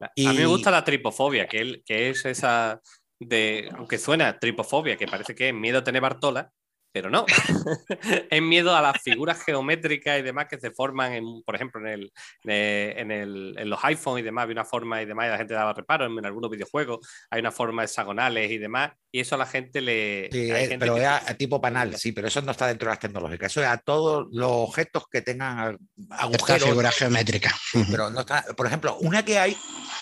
A 0.00 0.10
mí 0.14 0.38
me 0.38 0.46
gusta 0.46 0.70
la 0.70 0.84
tripofobia, 0.84 1.48
que, 1.48 1.82
que 1.84 2.10
es 2.10 2.24
esa 2.24 2.80
de, 3.18 3.68
aunque 3.76 3.98
suena 3.98 4.38
tripofobia, 4.38 4.96
que 4.96 5.08
parece 5.08 5.34
que 5.34 5.48
es 5.48 5.54
miedo 5.54 5.78
a 5.78 5.84
tener 5.84 6.00
Bartola, 6.00 6.52
pero 6.92 7.10
no. 7.10 7.26
es 8.30 8.42
miedo 8.42 8.74
a 8.74 8.82
las 8.82 9.02
figuras 9.02 9.42
geométricas 9.44 10.18
y 10.18 10.22
demás 10.22 10.46
que 10.48 10.58
se 10.58 10.70
forman, 10.70 11.12
en, 11.12 11.42
por 11.44 11.54
ejemplo, 11.54 11.80
en, 11.80 11.86
el, 11.86 12.12
en, 12.44 13.10
el, 13.10 13.54
en 13.58 13.70
los 13.70 13.84
iPhones 13.84 14.22
y 14.22 14.24
demás, 14.24 14.46
hay 14.46 14.52
una 14.52 14.64
forma 14.64 15.02
y 15.02 15.06
demás, 15.06 15.26
y 15.26 15.30
la 15.30 15.38
gente 15.38 15.54
daba 15.54 15.72
reparo 15.72 16.06
en, 16.06 16.24
algunos 16.24 16.50
videojuegos, 16.50 17.06
hay 17.30 17.40
una 17.40 17.52
forma 17.52 17.84
hexagonales 17.84 18.50
y 18.50 18.58
demás, 18.58 18.92
y 19.12 19.20
eso 19.20 19.34
a 19.34 19.38
la 19.38 19.46
gente 19.46 19.80
le... 19.80 20.28
Sí, 20.32 20.50
pero 20.78 20.96
es 20.96 21.06
a, 21.06 21.34
tipo 21.34 21.60
panal, 21.60 21.96
sí, 21.96 22.12
pero 22.12 22.28
eso 22.28 22.42
no 22.42 22.52
está 22.52 22.66
dentro 22.66 22.86
de 22.86 22.92
las 22.92 23.00
tecnológicas, 23.00 23.52
eso 23.52 23.62
es 23.62 23.68
a 23.68 23.78
todos 23.78 24.26
los 24.32 24.50
objetos 24.50 25.04
que 25.10 25.22
tengan 25.22 25.78
agujeros. 26.10 26.62
Esta 26.62 26.68
figura 26.68 26.90
geométrica. 26.90 27.54
Pero 27.90 28.10
no 28.10 28.20
está, 28.20 28.44
por 28.56 28.66
ejemplo, 28.66 28.96
una 29.00 29.24
que 29.24 29.38
hay, 29.38 29.56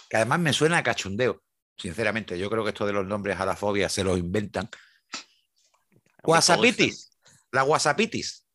que 0.08 0.16
además 0.16 0.40
me 0.40 0.52
suena 0.52 0.78
a 0.78 0.82
cachundeo, 0.82 1.42
sinceramente, 1.76 2.38
yo 2.38 2.48
creo 2.48 2.64
que 2.64 2.70
esto 2.70 2.86
de 2.86 2.92
los 2.92 3.06
nombres 3.06 3.38
a 3.38 3.46
la 3.46 3.56
fobia 3.56 3.88
se 3.88 4.04
lo 4.04 4.16
inventan. 4.16 4.68
WhatsAppitis, 6.26 7.10
la 7.52 7.64
WhatsAppitis. 7.64 8.46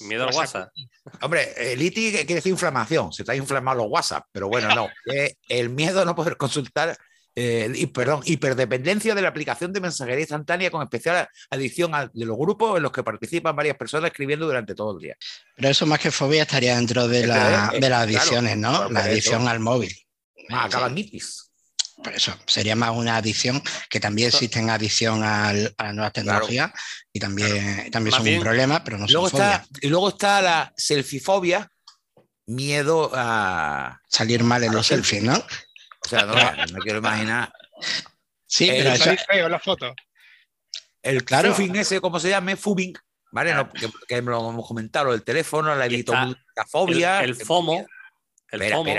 Miedo 0.00 0.28
al 0.28 0.34
WhatsApp. 0.34 0.70
Hombre, 1.20 1.72
el 1.72 1.82
ITI 1.82 2.12
quiere 2.12 2.34
decir 2.36 2.52
inflamación, 2.52 3.12
se 3.12 3.22
está 3.22 3.34
inflamado 3.34 3.78
los 3.78 3.88
WhatsApp, 3.90 4.26
pero 4.32 4.48
bueno, 4.48 4.74
no. 4.74 4.88
el 5.48 5.70
miedo 5.70 6.02
a 6.02 6.04
no 6.04 6.14
poder 6.14 6.36
consultar, 6.36 6.96
eh, 7.34 7.90
perdón, 7.92 8.22
hiperdependencia 8.24 9.14
de 9.14 9.22
la 9.22 9.28
aplicación 9.28 9.72
de 9.72 9.80
mensajería 9.80 10.20
instantánea 10.20 10.70
con 10.70 10.82
especial 10.82 11.28
adicción 11.50 11.92
de 12.12 12.24
los 12.24 12.38
grupos 12.38 12.76
en 12.76 12.84
los 12.84 12.92
que 12.92 13.02
participan 13.02 13.56
varias 13.56 13.76
personas 13.76 14.10
escribiendo 14.10 14.46
durante 14.46 14.74
todo 14.74 14.96
el 14.96 15.02
día. 15.02 15.16
Pero 15.56 15.68
eso 15.68 15.84
más 15.84 15.98
que 15.98 16.10
fobia 16.10 16.42
estaría 16.42 16.76
dentro 16.76 17.08
de, 17.08 17.26
las 17.26 17.72
adicciones, 17.72 18.56
¿no? 18.56 18.88
La 18.88 19.00
adicción 19.00 19.48
al 19.48 19.60
móvil. 19.60 19.94
Ah, 20.48 20.64
acaban 20.64 20.94
Por 22.02 22.14
eso, 22.14 22.36
sería 22.46 22.74
más 22.74 22.90
una 22.90 23.16
adicción, 23.16 23.62
que 23.88 24.00
también 24.00 24.28
existen 24.28 24.70
adicción 24.70 25.22
a 25.22 25.52
las 25.52 25.94
nuevas 25.94 26.12
tecnologías 26.12 26.72
y 27.12 27.20
también, 27.20 27.90
también 27.90 28.16
son 28.16 28.26
un 28.26 28.40
problema, 28.40 28.82
pero 28.82 28.98
no 28.98 29.06
luego 29.06 29.28
son 29.28 29.40
está, 29.40 29.64
Y 29.80 29.88
luego 29.88 30.08
está 30.08 30.42
la 30.42 30.72
selfifobia, 30.76 31.70
miedo 32.46 33.10
a... 33.14 34.00
Salir 34.08 34.42
mal 34.42 34.64
en 34.64 34.72
los 34.72 34.86
selfies, 34.86 35.22
¿no? 35.22 35.34
O 35.34 36.08
sea, 36.08 36.24
no, 36.26 36.34
me 36.74 36.80
quiero 36.80 36.98
imaginar... 36.98 37.52
Sí, 38.46 38.66
pero 38.68 38.90
eso... 38.90 39.14
feo 39.28 39.48
la 39.48 39.58
foto. 39.58 39.94
El 41.02 41.24
claro. 41.24 41.54
ese, 41.56 42.00
¿cómo 42.00 42.20
se 42.20 42.28
llama? 42.28 42.56
Fubing, 42.56 42.94
¿vale? 43.32 43.54
que, 44.06 44.22
lo 44.22 44.50
hemos 44.50 44.66
comentado, 44.66 45.12
el 45.12 45.24
teléfono, 45.24 45.74
la 45.74 45.86
editofobia. 45.86 47.22
El, 47.22 47.30
el, 47.30 47.36
FOMO. 47.36 47.86
El 48.50 48.70
FOMO, 48.70 48.94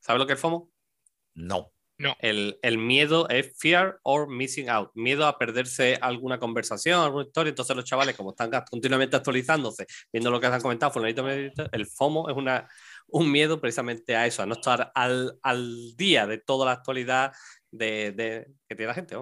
¿Sabes 0.00 0.18
lo 0.18 0.26
que 0.26 0.32
es 0.32 0.38
el 0.38 0.40
FOMO? 0.40 0.70
No. 1.34 1.72
No. 1.98 2.16
El, 2.20 2.78
miedo 2.78 3.28
es 3.28 3.52
fear 3.58 3.98
or 4.04 4.28
missing 4.28 4.68
out. 4.68 4.90
Miedo 4.94 5.26
a 5.26 5.36
perderse 5.36 5.98
alguna 6.00 6.38
conversación, 6.38 7.00
alguna 7.00 7.24
historia. 7.24 7.50
Entonces, 7.50 7.74
los 7.74 7.84
chavales, 7.84 8.16
como 8.16 8.30
están 8.30 8.50
continuamente 8.70 9.16
actualizándose, 9.16 9.86
viendo 10.12 10.30
lo 10.30 10.40
que 10.40 10.46
han 10.46 10.60
comentado, 10.60 10.92
el 11.04 11.86
FOMO 11.86 12.30
es 12.30 12.36
una, 12.36 12.68
un 13.08 13.30
miedo 13.30 13.60
precisamente 13.60 14.14
a 14.14 14.26
eso, 14.26 14.42
a 14.42 14.46
no 14.46 14.54
estar 14.54 14.92
al, 14.94 15.38
día 15.96 16.26
de 16.26 16.38
toda 16.38 16.66
la 16.66 16.72
actualidad 16.72 17.32
de, 17.70 18.46
que 18.68 18.76
tiene 18.76 18.88
la 18.88 18.94
gente. 18.94 19.16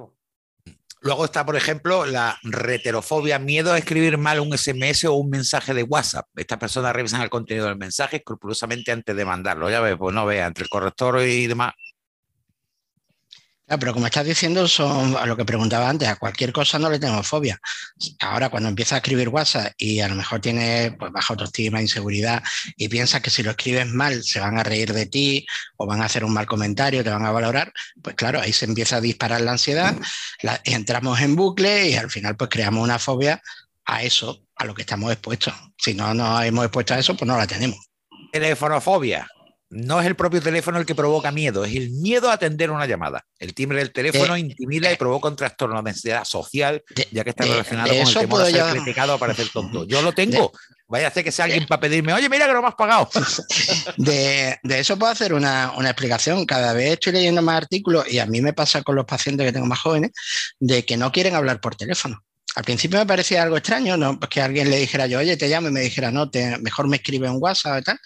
Luego 1.01 1.25
está, 1.25 1.47
por 1.47 1.57
ejemplo, 1.57 2.05
la 2.05 2.39
reterofobia, 2.43 3.39
miedo 3.39 3.73
a 3.73 3.79
escribir 3.79 4.19
mal 4.19 4.41
un 4.41 4.57
SMS 4.57 5.05
o 5.05 5.15
un 5.15 5.31
mensaje 5.31 5.73
de 5.73 5.83
WhatsApp. 5.83 6.27
Estas 6.35 6.59
personas 6.59 6.95
revisan 6.95 7.23
el 7.23 7.31
contenido 7.31 7.67
del 7.67 7.77
mensaje 7.77 8.17
escrupulosamente 8.17 8.93
antes 8.93 9.17
de 9.17 9.25
mandarlo. 9.25 9.71
Ya 9.71 9.81
ves, 9.81 9.97
pues 9.97 10.15
no 10.15 10.27
vea, 10.27 10.47
entre 10.47 10.65
el 10.65 10.71
corrector 10.71 11.21
y 11.21 11.47
demás, 11.47 11.75
pero 13.67 13.93
como 13.93 14.07
estás 14.07 14.25
diciendo, 14.25 14.69
son 14.69 15.17
a 15.17 15.27
lo 15.27 15.37
que 15.37 15.45
preguntaba 15.45 15.89
antes, 15.89 16.09
a 16.09 16.17
cualquier 16.17 16.53
cosa 16.53 16.79
no 16.79 16.89
le 16.89 17.01
tenemos 17.01 17.27
fobia. 17.27 17.61
Ahora, 18.21 18.49
cuando 18.49 18.69
empieza 18.69 18.95
a 18.95 18.99
escribir 18.99 19.29
WhatsApp 19.29 19.73
y 19.77 20.01
a 20.01 20.09
lo 20.09 20.15
mejor 20.15 20.41
tiene 20.41 20.95
pues, 20.97 21.11
baja 21.11 21.35
autoestima, 21.35 21.81
inseguridad, 21.81 22.43
y 22.77 22.89
piensas 22.89 23.21
que 23.21 23.31
si 23.31 23.43
lo 23.43 23.51
escribes 23.51 23.87
mal 23.89 24.23
se 24.23 24.39
van 24.39 24.59
a 24.59 24.63
reír 24.63 24.93
de 24.93 25.07
ti 25.07 25.47
o 25.77 25.87
van 25.87 26.01
a 26.01 26.05
hacer 26.05 26.25
un 26.25 26.33
mal 26.33 26.47
comentario, 26.47 27.03
te 27.03 27.11
van 27.11 27.27
a 27.27 27.33
valorar, 27.33 27.73
pues 28.03 28.15
claro, 28.15 28.41
ahí 28.41 28.53
se 28.53 28.67
empieza 28.67 28.97
a 28.97 29.01
disparar 29.01 29.41
la 29.41 29.53
ansiedad, 29.53 29.97
entramos 30.65 31.21
en 31.21 31.35
bucle 31.35 31.91
y 31.91 31.97
al 31.97 32.11
final 32.11 32.37
pues 32.37 32.51
creamos 32.51 32.85
una 32.85 33.01
fobia 33.01 33.43
a 33.85 34.03
eso, 34.05 34.45
a 34.55 34.65
lo 34.65 34.75
que 34.75 34.83
estamos 34.83 35.11
expuestos. 35.11 35.55
Si 35.77 35.93
no 35.93 36.15
nos 36.15 36.45
hemos 36.45 36.65
expuesto 36.65 36.95
a 36.95 36.99
eso, 37.01 37.17
pues 37.17 37.27
no 37.27 37.37
la 37.37 37.47
tenemos. 37.47 37.79
Telefonofobia 38.33 39.27
no 39.71 40.01
es 40.01 40.07
el 40.07 40.15
propio 40.15 40.41
teléfono 40.41 40.79
el 40.79 40.87
que 40.87 40.95
provoca 40.95 41.33
miedo, 41.33 41.65
es 41.65 41.75
el 41.75 41.91
miedo 41.91 42.31
a 42.31 42.35
atender 42.35 42.71
una 42.71 42.87
llamada. 42.87 43.25
El 43.39 43.55
timbre 43.55 43.79
del 43.79 43.93
teléfono 43.93 44.37
intimida 44.37 44.93
y 44.93 44.97
provoca 44.97 45.29
un 45.29 45.37
trastorno 45.37 45.83
de 45.83 45.91
ansiedad 45.91 46.25
social, 46.25 46.83
ya 47.11 47.25
que 47.25 47.31
está 47.31 47.45
relacionado 47.45 47.89
con 47.89 47.99
el 47.99 48.15
temor 48.15 48.43
a 48.43 48.47
ser 48.47 48.65
criticado 48.73 49.15
o 49.17 49.19
parecer 49.19 49.49
tonto. 49.53 49.85
Yo 49.85 50.03
lo 50.03 50.13
tengo. 50.13 50.53
Vaya 50.89 51.09
a 51.09 51.11
ser 51.11 51.25
que 51.25 51.33
sea 51.33 51.47
alguien 51.47 51.67
para 51.67 51.81
pedirme, 51.81 52.13
oye, 52.13 52.29
mira 52.29 52.47
que 52.47 52.53
no 52.53 52.63
me 52.63 52.69
has 52.69 52.77
pagado. 52.77 53.11
De, 53.97 54.57
eso 54.69 54.97
puedo 54.97 55.11
hacer 55.11 55.35
una, 55.35 55.73
una, 55.77 55.91
explicación. 55.91 56.47
Cada 56.47 56.73
vez 56.73 56.93
estoy 56.93 57.15
leyendo 57.15 57.43
más 57.43 57.57
artículos 57.57 58.09
y 58.09 58.21
a 58.21 58.27
mí 58.27 58.41
me 58.41 58.53
pasa 58.53 58.83
con 58.83 58.95
los 58.95 59.05
pacientes 59.05 59.45
que 59.45 59.53
tengo 59.53 59.67
más 59.67 59.81
jóvenes 59.81 60.13
de 60.61 60.85
que 60.85 60.97
no 60.97 61.11
quieren 61.11 61.35
hablar 61.35 61.61
por 61.61 61.75
teléfono. 61.75 62.23
Al 62.57 62.65
principio 62.65 62.99
me 62.99 63.05
parecía 63.05 63.43
algo 63.43 63.59
extraño, 63.59 63.99
¿no? 63.99 64.19
Pues 64.19 64.31
que 64.31 64.41
alguien 64.41 64.71
le 64.71 64.79
dijera 64.79 65.07
yo, 65.07 65.19
oye, 65.19 65.37
te 65.37 65.47
llamo 65.47 65.69
y 65.69 65.73
me 65.73 65.83
dijera, 65.83 66.11
no, 66.11 66.31
mejor 66.63 66.89
me 66.89 66.97
escribe 66.97 67.27
en 67.27 67.37
WhatsApp 67.39 67.81
y 67.81 67.85
tal. 67.85 67.99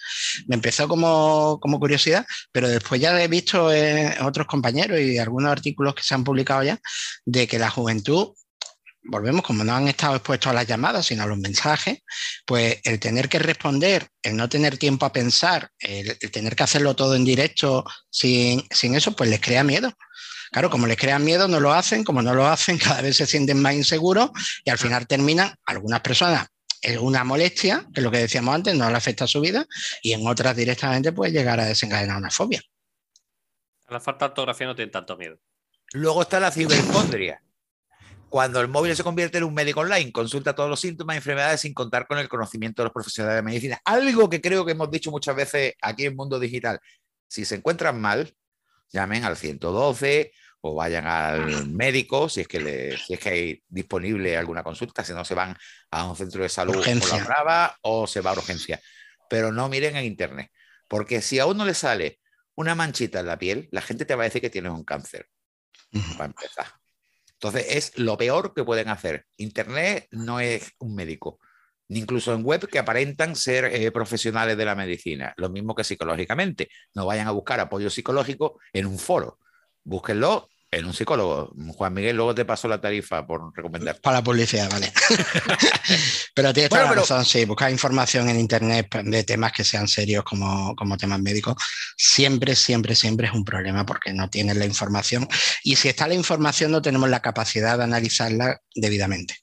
Me 0.47 0.55
empezó 0.55 0.89
como, 0.89 1.57
curiosidad, 1.79 2.25
pero 2.51 2.67
después 2.67 2.99
ya 2.99 3.19
he 3.23 3.29
visto 3.29 3.71
en 3.71 4.21
otros 4.21 4.47
compañeros 4.47 4.99
y 4.99 5.17
algunos 5.17 5.49
artículos 5.49 5.95
que 5.95 6.03
se 6.03 6.15
han 6.15 6.25
publicado 6.25 6.63
ya 6.63 6.77
de 7.25 7.47
que 7.47 7.59
la 7.59 7.69
juventud 7.69 8.33
volvemos, 9.03 9.41
como 9.41 9.63
no 9.63 9.73
han 9.73 9.87
estado 9.87 10.15
expuestos 10.15 10.51
a 10.51 10.53
las 10.53 10.67
llamadas, 10.67 11.05
sino 11.05 11.23
a 11.23 11.27
los 11.27 11.37
mensajes, 11.37 11.99
pues 12.45 12.79
el 12.83 12.99
tener 12.99 13.29
que 13.29 13.39
responder, 13.39 14.09
el 14.21 14.35
no 14.35 14.49
tener 14.49 14.77
tiempo 14.77 15.05
a 15.05 15.13
pensar, 15.13 15.69
el, 15.79 16.19
tener 16.19 16.57
que 16.57 16.63
hacerlo 16.63 16.93
todo 16.93 17.15
en 17.15 17.23
directo 17.23 17.85
sin, 18.09 18.63
sin, 18.69 18.95
eso, 18.95 19.13
pues 19.13 19.29
les 19.29 19.39
crea 19.39 19.63
miedo. 19.63 19.93
Claro, 20.51 20.69
como 20.69 20.85
les 20.85 20.97
crean 20.97 21.23
miedo, 21.23 21.47
no 21.47 21.61
lo 21.61 21.71
hacen, 21.71 22.03
como 22.03 22.21
no 22.21 22.33
lo 22.33 22.45
hacen, 22.45 22.77
cada 22.77 23.01
vez 23.01 23.17
se 23.17 23.25
sienten 23.25 23.61
más 23.61 23.73
inseguros 23.73 24.31
y 24.65 24.69
al 24.69 24.77
final 24.77 25.07
terminan 25.07 25.55
algunas 25.65 26.01
personas 26.01 26.47
en 26.81 26.99
una 26.99 27.23
molestia, 27.23 27.87
que 27.93 28.01
es 28.01 28.03
lo 28.03 28.11
que 28.11 28.17
decíamos 28.17 28.55
antes, 28.55 28.75
no 28.75 28.89
le 28.89 28.97
afecta 28.97 29.25
a 29.25 29.27
su 29.27 29.39
vida, 29.39 29.65
y 30.01 30.13
en 30.13 30.27
otras 30.27 30.55
directamente 30.55 31.13
puede 31.13 31.31
llegar 31.31 31.59
a 31.59 31.65
desencadenar 31.65 32.17
una 32.17 32.31
fobia. 32.31 32.61
A 33.87 33.93
la 33.93 33.99
falta 33.99 34.25
de 34.25 34.29
ortografía 34.31 34.67
no 34.67 34.75
tienen 34.75 34.91
tanto 34.91 35.15
miedo. 35.15 35.37
Luego 35.93 36.23
está 36.23 36.39
la 36.39 36.51
ciberhipondria. 36.51 37.41
Cuando 38.29 38.61
el 38.61 38.69
móvil 38.69 38.95
se 38.95 39.03
convierte 39.03 39.37
en 39.37 39.43
un 39.43 39.53
médico 39.53 39.81
online, 39.81 40.11
consulta 40.11 40.55
todos 40.55 40.69
los 40.69 40.79
síntomas 40.79 41.15
y 41.15 41.17
enfermedades 41.17 41.61
sin 41.61 41.73
contar 41.73 42.07
con 42.07 42.17
el 42.17 42.29
conocimiento 42.29 42.81
de 42.81 42.85
los 42.85 42.93
profesionales 42.93 43.37
de 43.37 43.41
medicina. 43.41 43.81
Algo 43.83 44.29
que 44.29 44.41
creo 44.41 44.65
que 44.65 44.71
hemos 44.71 44.89
dicho 44.89 45.11
muchas 45.11 45.35
veces 45.35 45.73
aquí 45.81 46.05
en 46.05 46.15
Mundo 46.15 46.39
Digital. 46.39 46.79
Si 47.27 47.43
se 47.43 47.55
encuentran 47.55 47.99
mal, 47.99 48.33
llamen 48.91 49.23
al 49.23 49.37
112 49.37 50.31
o 50.61 50.75
vayan 50.75 51.07
al 51.07 51.67
médico 51.69 52.29
si 52.29 52.41
es 52.41 52.47
que, 52.47 52.59
le, 52.59 52.97
si 52.97 53.13
es 53.13 53.19
que 53.19 53.29
hay 53.29 53.63
disponible 53.67 54.37
alguna 54.37 54.63
consulta, 54.63 55.03
si 55.03 55.13
no 55.13 55.25
se 55.25 55.33
van 55.33 55.57
a 55.89 56.05
un 56.05 56.15
centro 56.15 56.43
de 56.43 56.49
salud 56.49 56.75
por 56.75 57.09
la 57.09 57.23
brava 57.23 57.77
o 57.81 58.05
se 58.05 58.21
va 58.21 58.31
a 58.31 58.33
urgencia. 58.33 58.79
Pero 59.29 59.51
no 59.51 59.69
miren 59.69 59.95
en 59.95 60.05
internet, 60.05 60.51
porque 60.87 61.21
si 61.21 61.39
a 61.39 61.45
uno 61.45 61.65
le 61.65 61.73
sale 61.73 62.19
una 62.55 62.75
manchita 62.75 63.21
en 63.21 63.27
la 63.27 63.39
piel, 63.39 63.69
la 63.71 63.81
gente 63.81 64.05
te 64.05 64.13
va 64.13 64.23
a 64.23 64.25
decir 64.25 64.41
que 64.41 64.49
tienes 64.49 64.71
un 64.71 64.83
cáncer. 64.83 65.27
Para 66.13 66.25
empezar. 66.25 66.67
Entonces 67.33 67.65
es 67.69 67.97
lo 67.97 68.17
peor 68.17 68.53
que 68.53 68.63
pueden 68.63 68.89
hacer. 68.89 69.25
Internet 69.37 70.07
no 70.11 70.39
es 70.39 70.73
un 70.77 70.93
médico, 70.93 71.39
incluso 71.97 72.33
en 72.33 72.43
web 72.43 72.67
que 72.67 72.79
aparentan 72.79 73.35
ser 73.35 73.65
eh, 73.65 73.91
profesionales 73.91 74.57
de 74.57 74.65
la 74.65 74.75
medicina. 74.75 75.33
Lo 75.37 75.49
mismo 75.49 75.75
que 75.75 75.83
psicológicamente. 75.83 76.69
No 76.93 77.05
vayan 77.05 77.27
a 77.27 77.31
buscar 77.31 77.59
apoyo 77.59 77.89
psicológico 77.89 78.59
en 78.73 78.85
un 78.85 78.97
foro. 78.97 79.39
Búsquenlo 79.83 80.49
en 80.71 80.85
un 80.85 80.93
psicólogo. 80.93 81.53
Juan 81.75 81.93
Miguel, 81.93 82.15
luego 82.15 82.33
te 82.33 82.45
paso 82.45 82.67
la 82.69 82.79
tarifa 82.79 83.27
por 83.27 83.53
recomendar. 83.55 83.99
Para 83.99 84.17
la 84.17 84.23
publicidad, 84.23 84.71
vale. 84.71 84.91
pero 86.33 86.53
tienes 86.53 86.69
toda 86.69 86.85
la 86.85 86.93
razón, 86.93 87.25
sí. 87.25 87.43
Buscar 87.43 87.69
información 87.69 88.29
en 88.29 88.39
internet 88.39 88.87
de 89.03 89.23
temas 89.25 89.51
que 89.51 89.65
sean 89.65 89.89
serios 89.89 90.23
como, 90.23 90.73
como 90.77 90.97
temas 90.97 91.19
médicos, 91.19 91.55
siempre, 91.97 92.55
siempre, 92.55 92.95
siempre 92.95 93.27
es 93.27 93.33
un 93.33 93.43
problema 93.43 93.85
porque 93.85 94.13
no 94.13 94.29
tienes 94.29 94.55
la 94.55 94.65
información. 94.65 95.27
Y 95.63 95.75
si 95.75 95.89
está 95.89 96.07
la 96.07 96.13
información, 96.13 96.71
no 96.71 96.81
tenemos 96.81 97.09
la 97.09 97.19
capacidad 97.19 97.77
de 97.77 97.83
analizarla 97.83 98.61
debidamente. 98.73 99.35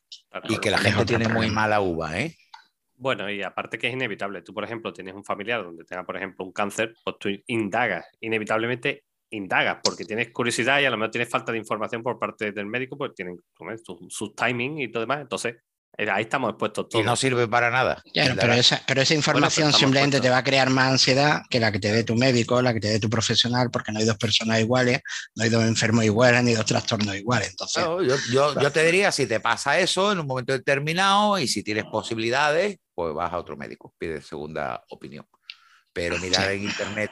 Y 0.48 0.58
que 0.58 0.70
la 0.70 0.78
gente 0.78 1.04
tiene 1.04 1.28
muy 1.28 1.50
mala 1.50 1.80
uva, 1.80 2.18
¿eh? 2.18 2.36
Bueno, 2.96 3.30
y 3.30 3.42
aparte 3.42 3.78
que 3.78 3.86
es 3.86 3.92
inevitable. 3.92 4.42
Tú, 4.42 4.52
por 4.52 4.64
ejemplo, 4.64 4.92
tienes 4.92 5.14
un 5.14 5.24
familiar 5.24 5.62
donde 5.62 5.84
tenga, 5.84 6.04
por 6.04 6.16
ejemplo, 6.16 6.44
un 6.44 6.52
cáncer, 6.52 6.94
pues 7.04 7.16
tú 7.18 7.28
indagas, 7.46 8.06
inevitablemente 8.20 9.04
indagas 9.30 9.78
porque 9.84 10.04
tienes 10.04 10.30
curiosidad 10.30 10.80
y 10.80 10.86
a 10.86 10.90
lo 10.90 10.96
mejor 10.96 11.10
tienes 11.10 11.28
falta 11.28 11.52
de 11.52 11.58
información 11.58 12.02
por 12.02 12.18
parte 12.18 12.50
del 12.50 12.66
médico, 12.66 12.96
pues 12.96 13.14
tienen 13.14 13.38
sus 14.08 14.34
timing 14.34 14.78
y 14.80 14.88
todo 14.88 15.02
demás. 15.02 15.20
Entonces, 15.20 15.56
ahí 16.06 16.22
estamos 16.22 16.50
expuestos 16.50 16.88
todos. 16.88 17.02
Y 17.02 17.06
no 17.06 17.16
sirve 17.16 17.48
para 17.48 17.70
nada. 17.70 18.02
pero, 18.14 18.52
esa, 18.52 18.80
pero 18.86 19.02
esa 19.02 19.14
información 19.14 19.72
simplemente 19.72 20.20
te 20.20 20.30
va 20.30 20.38
a 20.38 20.44
crear 20.44 20.70
más 20.70 20.92
ansiedad 20.92 21.42
que 21.50 21.58
la 21.58 21.72
que 21.72 21.80
te 21.80 21.90
dé 21.90 22.04
tu 22.04 22.14
médico, 22.14 22.62
la 22.62 22.72
que 22.72 22.80
te 22.80 22.88
dé 22.88 23.00
tu 23.00 23.10
profesional, 23.10 23.70
porque 23.70 23.90
no 23.90 23.98
hay 23.98 24.04
dos 24.04 24.16
personas 24.16 24.60
iguales, 24.60 25.00
no 25.34 25.42
hay 25.42 25.50
dos 25.50 25.64
enfermos 25.64 26.04
iguales, 26.04 26.44
ni 26.44 26.54
dos 26.54 26.66
trastornos 26.66 27.16
iguales. 27.16 27.50
Entonces, 27.50 27.84
yo, 28.30 28.60
yo, 28.60 28.70
te 28.70 28.84
diría, 28.84 29.10
si 29.10 29.26
te 29.26 29.40
pasa 29.40 29.78
eso 29.80 30.12
en 30.12 30.20
un 30.20 30.26
momento 30.26 30.52
determinado 30.52 31.38
y 31.38 31.48
si 31.48 31.64
tienes 31.64 31.84
posibilidades, 31.84 32.78
pues 32.94 33.12
vas 33.14 33.32
a 33.32 33.38
otro 33.38 33.56
médico, 33.56 33.94
pide 33.98 34.22
segunda 34.22 34.84
opinión. 34.90 35.26
Pero 35.92 36.16
mirar 36.18 36.52
en 36.52 36.62
internet 36.62 37.10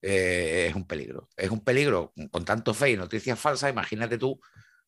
eh, 0.00 0.66
es 0.68 0.76
un 0.76 0.86
peligro. 0.86 1.28
Es 1.36 1.50
un 1.50 1.64
peligro 1.64 2.12
con 2.30 2.44
tanto 2.44 2.72
fe 2.72 2.90
y 2.90 2.96
noticias 2.96 3.38
falsas. 3.38 3.70
Imagínate 3.70 4.16
tú, 4.16 4.40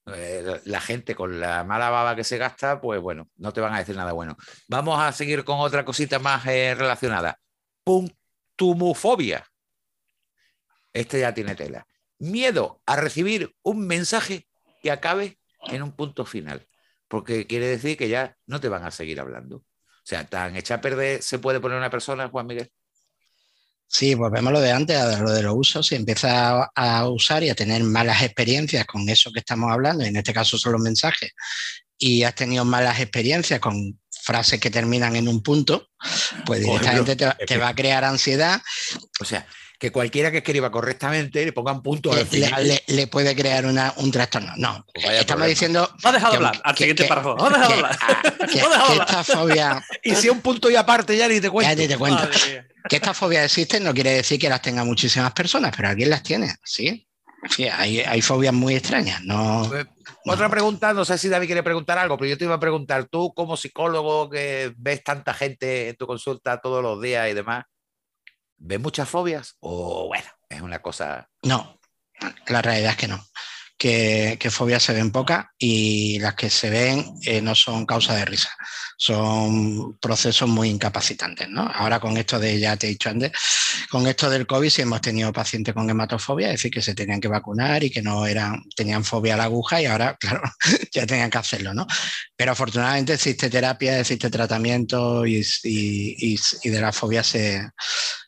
eh, 0.06 0.60
la 0.64 0.80
gente 0.80 1.14
con 1.14 1.40
la 1.40 1.64
mala 1.64 1.90
baba 1.90 2.16
que 2.16 2.24
se 2.24 2.38
gasta, 2.38 2.80
pues 2.80 3.00
bueno, 3.00 3.28
no 3.36 3.52
te 3.52 3.60
van 3.60 3.74
a 3.74 3.78
decir 3.78 3.96
nada 3.96 4.12
bueno. 4.12 4.36
Vamos 4.68 5.00
a 5.00 5.12
seguir 5.12 5.44
con 5.44 5.60
otra 5.60 5.84
cosita 5.84 6.18
más 6.18 6.46
eh, 6.46 6.74
relacionada. 6.74 7.38
Puntumufobia. 7.84 9.44
Este 10.92 11.20
ya 11.20 11.34
tiene 11.34 11.54
tela. 11.54 11.86
Miedo 12.18 12.82
a 12.86 12.96
recibir 12.96 13.54
un 13.62 13.86
mensaje 13.86 14.48
que 14.82 14.90
acabe 14.90 15.38
en 15.68 15.82
un 15.82 15.92
punto 15.92 16.24
final. 16.24 16.66
Porque 17.08 17.46
quiere 17.46 17.66
decir 17.66 17.96
que 17.96 18.08
ya 18.08 18.36
no 18.46 18.60
te 18.60 18.68
van 18.68 18.84
a 18.84 18.90
seguir 18.90 19.20
hablando. 19.20 19.56
O 19.56 20.04
sea, 20.04 20.26
tan 20.26 20.56
hecha 20.56 20.80
perder 20.80 21.22
se 21.22 21.38
puede 21.38 21.60
poner 21.60 21.78
una 21.78 21.90
persona, 21.90 22.28
Juan 22.28 22.46
Miguel. 22.46 22.70
Sí, 23.92 24.14
volvemos 24.14 24.50
a 24.50 24.52
lo 24.52 24.60
de 24.60 24.70
antes, 24.70 24.96
a 24.96 25.18
lo 25.18 25.32
de 25.32 25.42
los 25.42 25.54
usos. 25.56 25.84
Si 25.84 25.96
empiezas 25.96 26.68
a, 26.76 27.08
usar 27.08 27.42
y 27.42 27.50
a 27.50 27.56
tener 27.56 27.82
malas 27.82 28.22
experiencias 28.22 28.86
con 28.86 29.08
eso 29.08 29.32
que 29.32 29.40
estamos 29.40 29.72
hablando, 29.72 30.04
y 30.04 30.08
en 30.08 30.16
este 30.16 30.32
caso 30.32 30.56
son 30.56 30.72
los 30.72 30.80
mensajes, 30.80 31.32
y 31.98 32.22
has 32.22 32.36
tenido 32.36 32.64
malas 32.64 33.00
experiencias 33.00 33.58
con 33.58 33.98
frases 34.22 34.60
que 34.60 34.70
terminan 34.70 35.16
en 35.16 35.26
un 35.26 35.42
punto, 35.42 35.88
pues 36.46 36.60
directamente 36.60 37.16
te, 37.16 37.58
va 37.58 37.68
a 37.68 37.74
crear 37.74 38.04
ansiedad. 38.04 38.62
O 39.18 39.24
sea, 39.24 39.44
que 39.76 39.90
cualquiera 39.90 40.30
que 40.30 40.38
escriba 40.38 40.70
correctamente 40.70 41.44
le 41.44 41.52
ponga 41.52 41.72
un 41.72 41.82
punto 41.82 42.12
al 42.12 42.26
final. 42.26 42.80
Le, 42.86 43.06
puede 43.08 43.34
crear 43.34 43.66
una, 43.66 43.92
un 43.96 44.12
trastorno. 44.12 44.52
No, 44.56 44.86
pues 44.94 45.18
estamos 45.18 45.48
diciendo. 45.48 45.92
Va 46.04 46.10
a 46.10 46.12
dejar 46.12 46.30
de 46.30 46.36
hablar 46.36 46.60
al 46.62 46.76
siguiente 46.76 47.04
párrafo. 47.06 47.34
Va 47.36 47.48
a 47.48 47.50
dejar 47.50 47.68
de 47.68 47.74
hablar. 47.74 47.98
Que, 48.52 48.58
esta 49.00 49.24
fobia. 49.24 49.84
Y 50.04 50.14
si 50.14 50.28
un 50.28 50.40
punto 50.42 50.70
y 50.70 50.76
aparte 50.76 51.16
ya 51.16 51.26
ni 51.26 51.40
te 51.40 51.50
cuento. 51.50 51.72
Ya 51.72 51.74
ni 51.74 51.88
te 51.88 51.98
cuento. 51.98 52.28
Que 52.88 52.96
estas 52.96 53.16
fobias 53.16 53.44
existen 53.44 53.84
no 53.84 53.94
quiere 53.94 54.12
decir 54.12 54.38
que 54.38 54.48
las 54.48 54.62
tengan 54.62 54.86
muchísimas 54.86 55.32
personas, 55.32 55.72
pero 55.76 55.88
alguien 55.88 56.10
las 56.10 56.22
tiene, 56.22 56.54
¿sí? 56.64 57.06
hay, 57.72 58.00
hay, 58.00 58.22
fobias 58.22 58.52
muy 58.52 58.74
extrañas. 58.74 59.22
No, 59.22 59.66
pues, 59.68 59.86
Otra 60.26 60.48
pregunta, 60.48 60.92
no 60.92 61.04
sé 61.04 61.16
si 61.18 61.28
David 61.28 61.46
quiere 61.46 61.62
preguntar 61.62 61.98
algo, 61.98 62.16
pero 62.18 62.30
yo 62.30 62.38
te 62.38 62.44
iba 62.44 62.54
a 62.54 62.60
preguntar, 62.60 63.06
tú 63.06 63.32
como 63.34 63.56
psicólogo 63.56 64.28
que 64.28 64.74
ves 64.76 65.02
tanta 65.02 65.32
gente 65.34 65.90
en 65.90 65.96
tu 65.96 66.06
consulta 66.06 66.60
todos 66.60 66.82
los 66.82 67.00
días 67.00 67.30
y 67.30 67.34
demás, 67.34 67.64
¿ves 68.58 68.80
muchas 68.80 69.08
fobias? 69.08 69.56
O 69.60 70.08
bueno, 70.08 70.28
es 70.48 70.60
una 70.60 70.80
cosa... 70.80 71.28
No, 71.42 71.80
la 72.46 72.62
realidad 72.62 72.92
es 72.92 72.96
que 72.96 73.08
no 73.08 73.29
que, 73.80 74.50
fobias 74.50 74.82
se 74.82 74.92
ven 74.92 75.10
pocas 75.10 75.46
y 75.58 76.18
las 76.18 76.34
que 76.34 76.50
se 76.50 76.68
ven 76.68 77.14
eh, 77.24 77.40
no 77.40 77.54
son 77.54 77.86
causa 77.86 78.14
de 78.14 78.26
risa, 78.26 78.50
son 78.98 79.96
procesos 79.98 80.46
muy 80.50 80.68
incapacitantes. 80.68 81.48
¿no? 81.48 81.62
Ahora 81.62 81.98
con 81.98 82.18
esto 82.18 82.38
de, 82.38 82.60
ya 82.60 82.76
te 82.76 82.86
he 82.86 82.90
dicho 82.90 83.08
antes, 83.08 83.32
con 83.88 84.06
esto 84.06 84.28
del 84.28 84.46
COVID 84.46 84.68
sí 84.68 84.82
hemos 84.82 85.00
tenido 85.00 85.32
pacientes 85.32 85.72
con 85.72 85.88
hematofobia, 85.88 86.48
es 86.48 86.54
decir, 86.54 86.70
que 86.70 86.82
se 86.82 86.94
tenían 86.94 87.22
que 87.22 87.28
vacunar 87.28 87.82
y 87.82 87.90
que 87.90 88.02
no 88.02 88.26
eran, 88.26 88.62
tenían 88.76 89.02
fobia 89.02 89.32
a 89.32 89.38
la 89.38 89.44
aguja 89.44 89.80
y 89.80 89.86
ahora, 89.86 90.14
claro, 90.20 90.42
ya 90.92 91.06
tenían 91.06 91.30
que 91.30 91.38
hacerlo. 91.38 91.72
¿no? 91.72 91.86
Pero 92.36 92.52
afortunadamente 92.52 93.14
existe 93.14 93.48
terapia, 93.48 93.98
existe 93.98 94.28
tratamiento 94.28 95.24
y, 95.24 95.42
y, 95.64 96.38
y 96.62 96.68
de 96.68 96.80
la 96.82 96.92
fobia 96.92 97.24
se, 97.24 97.62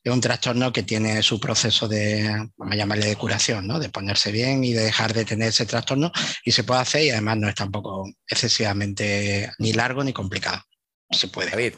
es 0.04 0.12
un 0.12 0.20
trastorno 0.20 0.72
que 0.72 0.82
tiene 0.82 1.22
su 1.22 1.38
proceso 1.38 1.86
de, 1.86 2.48
vamos 2.56 2.74
a 2.74 2.76
llamarle 2.76 3.06
de 3.06 3.16
curación, 3.16 3.66
¿no? 3.66 3.78
de 3.78 3.88
ponerse 3.88 4.32
bien 4.32 4.64
y 4.64 4.72
de 4.72 4.84
dejar 4.84 5.12
de 5.12 5.24
tener 5.24 5.48
ese 5.48 5.66
trastorno 5.66 6.10
y 6.44 6.52
se 6.52 6.64
puede 6.64 6.80
hacer 6.80 7.02
y 7.02 7.10
además 7.10 7.38
no 7.38 7.48
es 7.48 7.54
tampoco 7.54 8.10
excesivamente 8.26 9.50
ni 9.58 9.72
largo 9.72 10.02
ni 10.02 10.12
complicado. 10.12 10.62
Se 11.10 11.28
puede. 11.28 11.76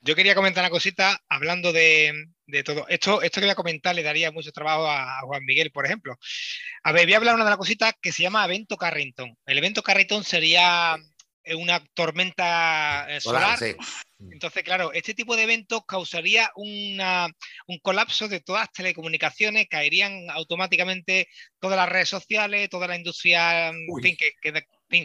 Yo 0.00 0.14
quería 0.14 0.34
comentar 0.34 0.62
una 0.62 0.70
cosita 0.70 1.20
hablando 1.28 1.72
de, 1.72 2.12
todo. 2.64 2.86
Esto, 2.88 3.20
esto 3.20 3.40
que 3.40 3.46
voy 3.46 3.52
a 3.52 3.56
comentar 3.56 3.94
le 3.94 4.02
daría 4.02 4.30
mucho 4.30 4.52
trabajo 4.52 4.88
a, 4.88 5.20
Juan 5.22 5.44
Miguel, 5.44 5.72
por 5.72 5.84
ejemplo. 5.84 6.16
A 6.84 6.92
ver, 6.92 7.06
voy 7.06 7.14
a 7.14 7.16
hablar 7.16 7.36
de 7.36 7.42
una 7.42 7.56
cosita 7.56 7.92
que 8.00 8.12
se 8.12 8.22
llama 8.22 8.44
evento 8.44 8.76
Carrington. 8.76 9.36
El 9.44 9.58
evento 9.58 9.82
Carrington 9.82 10.22
sería 10.24 10.96
una 11.54 11.84
tormenta 11.94 13.06
eh, 13.08 13.20
solar. 13.20 13.58
Entonces, 14.20 14.64
claro, 14.64 14.92
este 14.92 15.14
tipo 15.14 15.36
de 15.36 15.44
eventos 15.44 15.82
causaría 15.86 16.50
un 16.56 16.98
colapso 17.82 18.26
de 18.26 18.40
todas 18.40 18.62
las 18.62 18.72
telecomunicaciones, 18.72 19.68
caerían 19.68 20.28
automáticamente 20.30 21.28
todas 21.60 21.76
las 21.76 21.88
redes 21.88 22.08
sociales, 22.08 22.68
toda 22.68 22.88
la 22.88 22.96
industria, 22.96 23.68
en 23.68 23.86
fin, 24.02 24.16
que, 24.16 24.32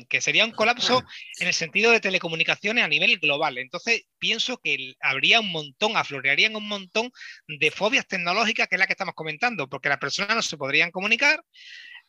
que, 0.07 0.21
sería 0.21 0.45
un 0.45 0.51
colapso 0.51 1.03
en 1.39 1.47
el 1.47 1.53
sentido 1.53 1.91
de 1.91 1.99
telecomunicaciones 1.99 2.83
a 2.83 2.87
nivel 2.87 3.19
global. 3.19 3.59
Entonces, 3.59 4.03
pienso 4.17 4.57
que 4.57 4.95
habría 4.99 5.39
un 5.39 5.51
montón, 5.51 5.95
aflorearían 5.95 6.55
un 6.55 6.67
montón 6.67 7.11
de 7.47 7.69
fobias 7.69 8.07
tecnológicas, 8.07 8.67
que 8.67 8.75
es 8.75 8.79
la 8.79 8.87
que 8.87 8.93
estamos 8.93 9.13
comentando, 9.13 9.69
porque 9.69 9.89
las 9.89 9.99
personas 9.99 10.35
no 10.35 10.41
se 10.41 10.57
podrían 10.57 10.89
comunicar, 10.89 11.43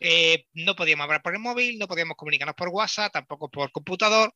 eh, 0.01 0.47
no 0.53 0.77
podíamos 0.77 1.05
hablar 1.05 1.23
por 1.23 1.35
el 1.35 1.41
móvil, 1.41 1.79
no 1.79 1.89
podíamos 1.89 2.17
comunicarnos 2.17 2.57
por 2.57 2.69
WhatsApp, 2.69 3.13
tampoco 3.13 3.51
por 3.51 3.71
computador. 3.73 4.33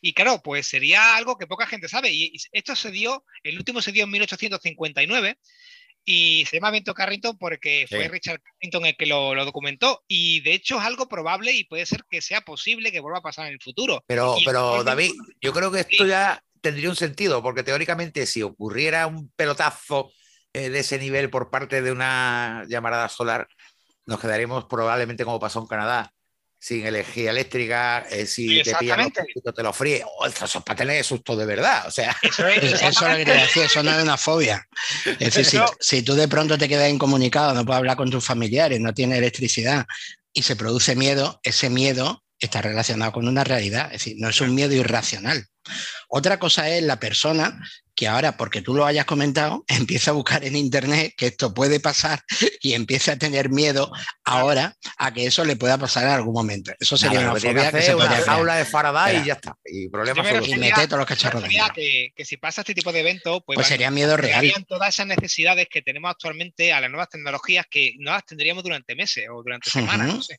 Y 0.00 0.12
claro, 0.12 0.40
pues 0.42 0.66
sería 0.66 1.16
algo 1.16 1.36
que 1.36 1.46
poca 1.46 1.66
gente 1.66 1.88
sabe. 1.88 2.10
Y 2.12 2.32
esto 2.52 2.76
se 2.76 2.90
dio, 2.90 3.24
el 3.42 3.56
último 3.56 3.82
se 3.82 3.92
dio 3.92 4.04
en 4.04 4.10
1859 4.10 5.38
y 6.04 6.46
se 6.46 6.56
llama 6.56 6.68
Evento 6.68 6.94
Carrington 6.94 7.36
porque 7.36 7.84
fue 7.86 8.08
Richard 8.08 8.40
Carrington 8.40 8.86
el 8.86 8.96
que 8.96 9.04
lo, 9.04 9.34
documentó 9.44 10.04
y 10.08 10.40
de 10.40 10.54
hecho 10.54 10.78
es 10.78 10.84
algo 10.84 11.06
probable 11.06 11.52
y 11.52 11.64
puede 11.64 11.84
ser 11.84 12.02
que 12.08 12.22
sea 12.22 12.40
posible 12.40 12.90
que 12.90 13.00
vuelva 13.00 13.18
a 13.18 13.22
pasar 13.22 13.46
en 13.48 13.52
el 13.52 13.60
futuro. 13.60 14.02
Pero, 14.06 14.36
pero 14.42 14.82
David, 14.84 15.12
yo 15.40 15.52
creo 15.52 15.70
que 15.70 15.80
esto 15.80 16.06
ya 16.06 16.42
tendría 16.62 16.88
un 16.88 16.96
sentido 16.96 17.42
porque 17.42 17.62
teóricamente 17.62 18.24
si 18.24 18.42
ocurriera 18.42 19.06
un 19.06 19.30
pelotazo 19.36 20.10
eh, 20.54 20.70
de 20.70 20.78
ese 20.78 20.98
nivel 20.98 21.28
por 21.28 21.50
parte 21.50 21.82
de 21.82 21.92
una 21.92 22.64
llamarada 22.68 23.10
solar, 23.10 23.46
nos 24.08 24.18
quedaremos 24.18 24.64
probablemente 24.64 25.24
como 25.24 25.38
pasó 25.38 25.60
en 25.60 25.66
Canadá, 25.66 26.12
sin 26.58 26.84
energía 26.86 27.30
eléctrica, 27.30 28.06
eh, 28.10 28.26
si 28.26 28.62
te 28.62 28.74
pillan 28.74 29.12
te 29.12 29.62
lo 29.62 29.72
fríe. 29.72 30.02
Oh, 30.04 30.26
eso 30.26 30.44
es 30.46 30.64
para 30.64 30.76
tener 30.76 31.04
susto 31.04 31.36
de 31.36 31.44
verdad. 31.44 31.86
O 31.86 31.90
sea, 31.90 32.16
eso, 32.22 32.48
es, 32.48 32.82
eso 32.82 33.04
decir, 33.06 33.62
eso 33.64 33.82
no 33.82 33.92
es 33.92 34.02
una 34.02 34.16
fobia. 34.16 34.66
Es 35.20 35.34
decir, 35.34 35.60
si, 35.78 36.02
tú 36.02 36.14
de 36.14 36.26
pronto 36.26 36.56
te 36.56 36.68
quedas 36.68 36.90
incomunicado, 36.90 37.52
no 37.52 37.64
puedes 37.64 37.78
hablar 37.78 37.96
con 37.96 38.10
tus 38.10 38.24
familiares, 38.24 38.80
no 38.80 38.94
tienes 38.94 39.18
electricidad 39.18 39.86
y 40.32 40.42
se 40.42 40.56
produce 40.56 40.96
miedo, 40.96 41.38
ese 41.42 41.68
miedo 41.68 42.24
está 42.38 42.62
relacionado 42.62 43.12
con 43.12 43.26
una 43.26 43.44
realidad, 43.44 43.86
es 43.86 44.04
decir, 44.04 44.16
no 44.18 44.28
es 44.28 44.40
un 44.40 44.54
miedo 44.54 44.74
irracional. 44.74 45.46
Otra 46.08 46.38
cosa 46.38 46.68
es 46.70 46.82
la 46.82 46.98
persona 46.98 47.60
que 47.94 48.06
ahora, 48.06 48.36
porque 48.36 48.62
tú 48.62 48.74
lo 48.74 48.86
hayas 48.86 49.06
comentado, 49.06 49.64
empieza 49.68 50.12
a 50.12 50.14
buscar 50.14 50.44
en 50.44 50.54
Internet 50.54 51.14
que 51.16 51.26
esto 51.26 51.52
puede 51.52 51.80
pasar 51.80 52.22
y 52.60 52.74
empieza 52.74 53.12
a 53.12 53.16
tener 53.16 53.50
miedo 53.50 53.90
ahora 54.24 54.76
a 54.98 55.12
que 55.12 55.26
eso 55.26 55.44
le 55.44 55.56
pueda 55.56 55.78
pasar 55.78 56.04
en 56.04 56.10
algún 56.10 56.32
momento. 56.32 56.72
Eso 56.78 56.96
sería 56.96 57.20
una 57.20 57.34
fobia 57.34 57.72
que, 57.72 57.82
se 57.82 57.94
una 57.94 58.08
jaula 58.08 58.54
de 58.56 58.64
Faraday 58.64 59.22
y 59.22 59.24
ya 59.26 59.32
está. 59.34 59.56
Y 59.64 59.88
problemas 59.88 60.46
y 60.46 60.54
mete 60.54 60.86
todos 60.86 60.98
los 60.98 61.06
cacharros 61.06 61.44
que, 61.74 62.12
que 62.14 62.24
si 62.24 62.36
pasa 62.36 62.60
este 62.60 62.74
tipo 62.74 62.92
de 62.92 63.00
eventos, 63.00 63.42
pues, 63.44 63.56
pues 63.56 63.66
sería 63.66 63.90
miedo 63.90 64.16
real. 64.16 64.46
todas 64.68 64.94
esas 64.94 65.06
necesidades 65.06 65.66
que 65.68 65.82
tenemos 65.82 66.10
actualmente 66.10 66.72
a 66.72 66.80
las 66.80 66.90
nuevas 66.90 67.08
tecnologías 67.08 67.66
que 67.68 67.94
no 67.98 68.12
las 68.12 68.24
tendríamos 68.24 68.62
durante 68.62 68.94
meses 68.94 69.26
o 69.28 69.42
durante 69.42 69.70
semanas, 69.70 70.14
no 70.14 70.22
sé. 70.22 70.38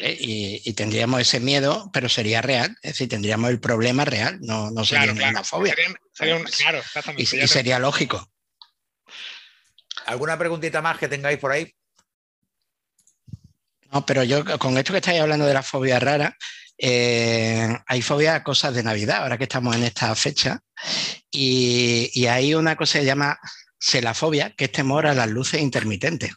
Y, 0.00 0.72
tendríamos 0.74 1.20
ese 1.20 1.40
miedo, 1.40 1.90
pero 1.92 2.08
sería 2.08 2.42
real, 2.42 2.76
es 2.82 2.92
decir, 2.92 3.08
tendríamos 3.08 3.50
el 3.50 3.60
problema 3.60 4.04
real, 4.04 4.38
no, 4.40 4.70
no 4.70 4.84
sería 4.84 5.12
una 5.12 5.44
fobia. 5.44 5.74
claro. 6.16 6.82
Y, 7.16 7.26
sería 7.26 7.78
lógico. 7.78 8.30
¿Alguna 10.06 10.38
preguntita 10.38 10.82
más 10.82 10.98
que 10.98 11.08
tengáis 11.08 11.38
por 11.38 11.52
ahí? 11.52 11.72
No, 13.92 14.04
pero 14.04 14.24
yo 14.24 14.44
con 14.58 14.76
esto 14.76 14.92
que 14.92 14.98
estáis 14.98 15.20
hablando 15.20 15.46
de 15.46 15.54
la 15.54 15.62
fobia 15.62 16.00
rara, 16.00 16.36
eh, 16.76 17.68
hay 17.86 18.02
fobia 18.02 18.34
a 18.34 18.42
cosas 18.42 18.74
de 18.74 18.82
Navidad, 18.82 19.22
ahora 19.22 19.38
que 19.38 19.44
estamos 19.44 19.76
en 19.76 19.84
esta 19.84 20.14
fecha, 20.14 20.60
y, 21.30 22.26
hay 22.26 22.54
una 22.54 22.76
cosa 22.76 22.94
que 22.94 23.00
se 23.00 23.06
llama 23.06 23.38
celafobia, 23.78 24.50
que 24.50 24.64
es 24.64 24.72
temor 24.72 25.06
a 25.06 25.14
las 25.14 25.28
luces 25.28 25.60
intermitentes. 25.60 26.32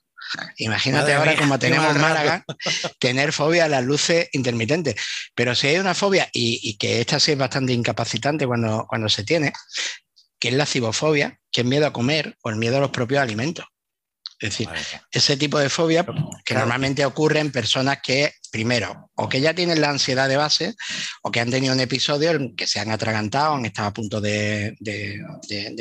Imagínate 0.58 1.13
ahora 1.13 1.36
como 1.36 1.60
tenemos 1.60 1.96
en 1.96 2.02
Málaga, 2.02 2.46
tener 3.00 3.34
fobia 3.34 3.66
a 3.66 3.70
las 3.70 3.84
luces 3.84 4.30
intermitentes. 4.34 4.96
Pero 5.36 5.56
si 5.56 5.68
hay 5.68 5.78
una 5.78 5.94
fobia, 5.94 6.30
y, 6.34 6.78
que 6.78 7.02
esta 7.02 7.20
sí 7.20 7.32
es 7.32 7.38
bastante 7.38 7.74
incapacitante 7.74 8.46
cuando, 8.46 8.86
cuando 8.88 9.10
se 9.10 9.24
tiene, 9.24 9.54
que 10.40 10.50
es 10.50 10.54
la 10.54 10.66
cibofobia, 10.66 11.40
que 11.52 11.62
es 11.62 11.68
miedo 11.68 11.88
a 11.88 11.94
comer 11.94 12.38
o 12.44 12.50
el 12.50 12.56
miedo 12.56 12.78
a 12.78 12.82
los 12.82 12.92
propios 12.92 13.22
alimentos. 13.22 13.66
Es 14.40 14.52
decir, 14.52 14.70
ese 15.12 15.36
tipo 15.36 15.58
de 15.58 15.68
fobia 15.68 16.06
que 16.46 16.54
normalmente 16.54 17.04
ocurre 17.04 17.40
en 17.40 17.52
personas 17.52 17.98
que, 18.04 18.34
primero, 18.52 19.10
o 19.16 19.28
que 19.28 19.42
ya 19.42 19.56
tienen 19.56 19.82
la 19.82 19.90
ansiedad 19.90 20.30
de 20.30 20.38
base, 20.38 20.76
o 21.24 21.32
que 21.32 21.40
han 21.40 21.50
tenido 21.50 21.74
un 21.74 21.80
episodio 21.80 22.30
en 22.32 22.56
que 22.56 22.68
se 22.68 22.80
han 22.80 22.92
atragantado, 22.92 23.56
han 23.56 23.66
estado 23.66 23.88
a 23.88 23.94
punto 23.94 24.22
de, 24.22 24.78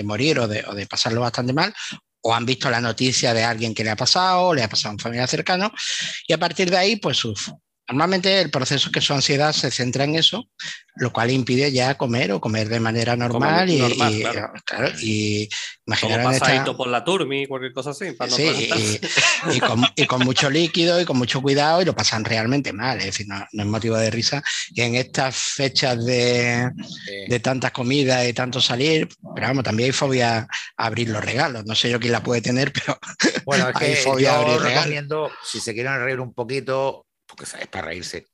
morir 0.04 0.38
o, 0.38 0.48
de, 0.48 0.87
pasarlo 0.88 1.20
bastante 1.20 1.52
mal, 1.52 1.74
o 2.26 2.34
han 2.34 2.44
visto 2.44 2.68
la 2.70 2.80
noticia 2.80 3.32
de 3.32 3.44
alguien 3.44 3.72
que 3.74 3.84
le 3.84 3.90
ha 3.90 3.96
pasado, 3.96 4.48
o 4.48 4.54
le 4.54 4.62
ha 4.64 4.68
pasado 4.68 4.90
a 4.90 4.92
un 4.94 4.98
familiar 4.98 5.28
cercano, 5.28 5.72
y 6.26 6.32
a 6.32 6.38
partir 6.38 6.70
de 6.70 6.76
ahí, 6.76 6.96
pues 6.96 7.24
uf, 7.24 7.50
Normalmente 7.88 8.40
el 8.40 8.51
proceso 8.51 8.88
es 8.88 8.92
que 8.92 9.01
su 9.01 9.14
ansiedad 9.14 9.53
se 9.53 9.70
centra 9.70 10.05
en 10.05 10.16
eso, 10.16 10.49
lo 10.96 11.12
cual 11.12 11.31
impide 11.31 11.70
ya 11.70 11.96
comer 11.96 12.33
o 12.33 12.40
comer 12.40 12.68
de 12.68 12.81
manera 12.81 13.14
normal 13.14 13.70
y, 13.70 13.79
claro. 14.64 14.90
y, 15.01 15.49
pasadito 15.85 16.77
por 16.77 16.88
la 16.88 17.05
turmi, 17.05 17.46
cualquier 17.46 17.72
cosa 17.72 17.90
así. 17.90 18.07
sí, 18.29 19.01
y, 19.96 20.07
con, 20.07 20.25
mucho 20.25 20.51
líquido 20.51 21.01
y 21.01 21.05
con 21.05 21.16
mucho 21.16 21.40
cuidado 21.40 21.81
y 21.81 21.85
lo 21.85 21.94
pasan 21.94 22.25
realmente 22.25 22.72
mal, 22.72 22.99
es 22.99 23.07
decir, 23.07 23.29
no, 23.29 23.46
es 23.53 23.66
motivo 23.66 23.96
de 23.96 24.11
risa. 24.11 24.42
Y 24.70 24.81
en 24.81 24.96
estas 24.96 25.37
fechas 25.37 26.05
de, 26.05 26.70
de 27.29 27.40
tantas 27.40 27.70
comidas 27.70 28.27
y 28.27 28.33
tanto 28.33 28.61
salir, 28.61 29.09
pero 29.35 29.46
vamos, 29.46 29.62
también 29.62 29.88
hay 29.88 29.92
fobia 29.92 30.38
a 30.77 30.87
abrir 30.87 31.11
los 31.11 31.25
regalos. 31.25 31.64
No 31.66 31.77
sé 31.77 31.88
yo 31.88 32.01
quién 32.01 32.12
la 32.12 32.22
puede 32.22 32.40
tener, 32.40 32.72
pero 32.72 32.99
bueno, 33.44 33.68
es 33.68 33.77
hay 33.81 33.94
que 33.94 33.96
fobia 33.96 34.35
a 34.35 34.40
abrir 34.40 34.61
recomiendo, 34.61 35.31
si 35.44 35.61
se 35.61 35.72
quieren 35.72 36.03
reír 36.03 36.20
un 36.20 36.35
poquito, 36.35 37.05
porque 37.26 37.44
es 37.44 37.66
para 37.68 37.88
reírse. 37.88 38.26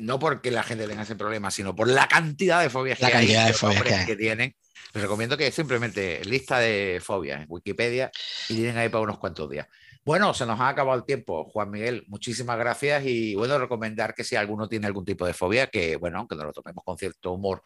No 0.00 0.18
porque 0.18 0.50
la 0.50 0.62
gente 0.62 0.86
tenga 0.86 1.02
ese 1.02 1.16
problema, 1.16 1.50
sino 1.50 1.74
por 1.74 1.88
la 1.88 2.06
cantidad 2.06 2.62
de 2.62 2.70
fobias 2.70 3.00
la 3.00 3.08
que, 3.08 3.12
cantidad 3.14 3.46
de 3.46 3.52
fobias 3.52 4.06
que, 4.06 4.16
tienen. 4.16 4.54
Les 4.92 5.02
recomiendo 5.02 5.36
que 5.36 5.50
simplemente 5.50 6.24
lista 6.24 6.58
de 6.58 7.00
fobias 7.02 7.42
en 7.42 7.46
Wikipedia 7.48 8.10
y 8.48 8.54
tienen 8.54 8.78
ahí 8.78 8.88
para 8.88 9.02
unos 9.02 9.18
cuantos 9.18 9.50
días. 9.50 9.66
Bueno, 10.04 10.32
se 10.34 10.46
nos 10.46 10.60
ha 10.60 10.68
acabado 10.68 10.96
el 10.96 11.04
tiempo, 11.04 11.44
Juan 11.50 11.70
Miguel. 11.70 12.04
Muchísimas 12.06 12.56
gracias 12.58 13.04
y 13.04 13.34
bueno, 13.34 13.58
recomendar 13.58 14.14
que 14.14 14.22
si 14.22 14.36
alguno 14.36 14.68
tiene 14.68 14.86
algún 14.86 15.04
tipo 15.04 15.26
de 15.26 15.34
fobia, 15.34 15.66
que 15.66 15.96
bueno, 15.96 16.18
aunque 16.18 16.36
no 16.36 16.44
lo 16.44 16.52
tomemos 16.52 16.84
con 16.84 16.96
cierto 16.96 17.32
humor, 17.32 17.62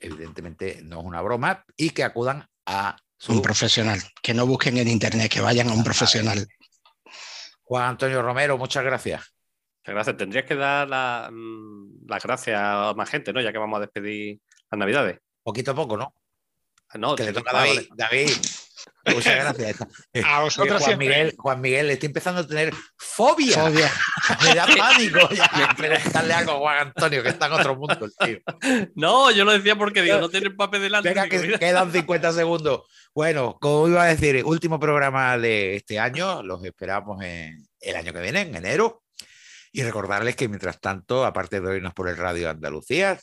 evidentemente 0.00 0.80
no 0.82 1.00
es 1.00 1.06
una 1.06 1.22
broma, 1.22 1.64
y 1.76 1.90
que 1.90 2.02
acudan 2.02 2.48
a 2.66 2.96
un 3.28 3.42
profesional, 3.42 4.00
que 4.20 4.34
no 4.34 4.44
busquen 4.44 4.76
en 4.78 4.88
internet, 4.88 5.30
que 5.30 5.40
vayan 5.40 5.68
a 5.68 5.72
un 5.72 5.84
profesional. 5.84 6.48
Juan 7.62 7.90
Antonio 7.90 8.22
Romero, 8.22 8.58
muchas 8.58 8.82
gracias 8.82 9.37
gracias. 9.94 10.16
Tendrías 10.16 10.44
que 10.44 10.54
dar 10.54 10.88
la, 10.88 11.30
mm, 11.32 12.06
las 12.08 12.22
gracias 12.22 12.60
a 12.60 12.94
más 12.94 13.08
gente, 13.08 13.32
¿no? 13.32 13.40
Ya 13.40 13.52
que 13.52 13.58
vamos 13.58 13.76
a 13.78 13.80
despedir 13.80 14.40
las 14.70 14.78
Navidades. 14.78 15.18
Poquito 15.42 15.72
a 15.72 15.74
poco, 15.74 15.96
¿no? 15.96 16.14
Ah, 16.90 16.98
no, 16.98 17.14
que 17.14 17.24
le 17.24 17.32
toca 17.32 17.50
a 17.50 17.66
David. 17.66 17.88
David. 17.94 18.30
Muchas 19.14 19.34
gracias. 19.36 19.76
A 20.24 20.42
vosotros 20.42 20.82
Juan 20.82 20.98
Miguel, 20.98 21.34
Juan 21.36 21.60
Miguel, 21.60 21.90
estoy 21.90 22.08
empezando 22.08 22.40
a 22.40 22.46
tener 22.46 22.72
fobia. 22.96 23.64
Fobia. 23.64 23.90
Me 24.44 24.54
da 24.54 24.66
pánico 24.76 25.28
ya. 25.30 25.74
Preguntarle 25.76 26.34
algo 26.34 26.52
a 26.52 26.58
Juan 26.58 26.78
Antonio, 26.88 27.22
que 27.22 27.30
está 27.30 27.46
en 27.46 27.52
otro 27.52 27.76
mundo 27.76 27.98
el 28.04 28.12
tío. 28.14 28.38
No, 28.94 29.30
yo 29.30 29.44
lo 29.44 29.52
decía 29.52 29.76
porque 29.76 30.02
digo, 30.02 30.18
no 30.18 30.28
tiene 30.28 30.50
papel 30.50 30.82
delante. 30.82 31.08
Venga, 31.08 31.28
que 31.28 31.58
quedan 31.58 31.92
50 31.92 32.32
segundos. 32.32 32.82
Bueno, 33.14 33.56
como 33.60 33.88
iba 33.88 34.02
a 34.02 34.06
decir, 34.06 34.44
último 34.44 34.78
programa 34.78 35.38
de 35.38 35.76
este 35.76 35.98
año, 35.98 36.42
los 36.42 36.62
esperamos 36.64 37.22
en 37.22 37.66
el 37.80 37.96
año 37.96 38.12
que 38.12 38.20
viene, 38.20 38.42
en 38.42 38.54
enero. 38.54 39.02
Y 39.72 39.82
recordarles 39.82 40.36
que 40.36 40.48
mientras 40.48 40.80
tanto, 40.80 41.24
aparte 41.24 41.60
de 41.60 41.68
oírnos 41.68 41.94
por 41.94 42.08
el 42.08 42.16
Radio 42.16 42.50
Andalucía, 42.50 43.18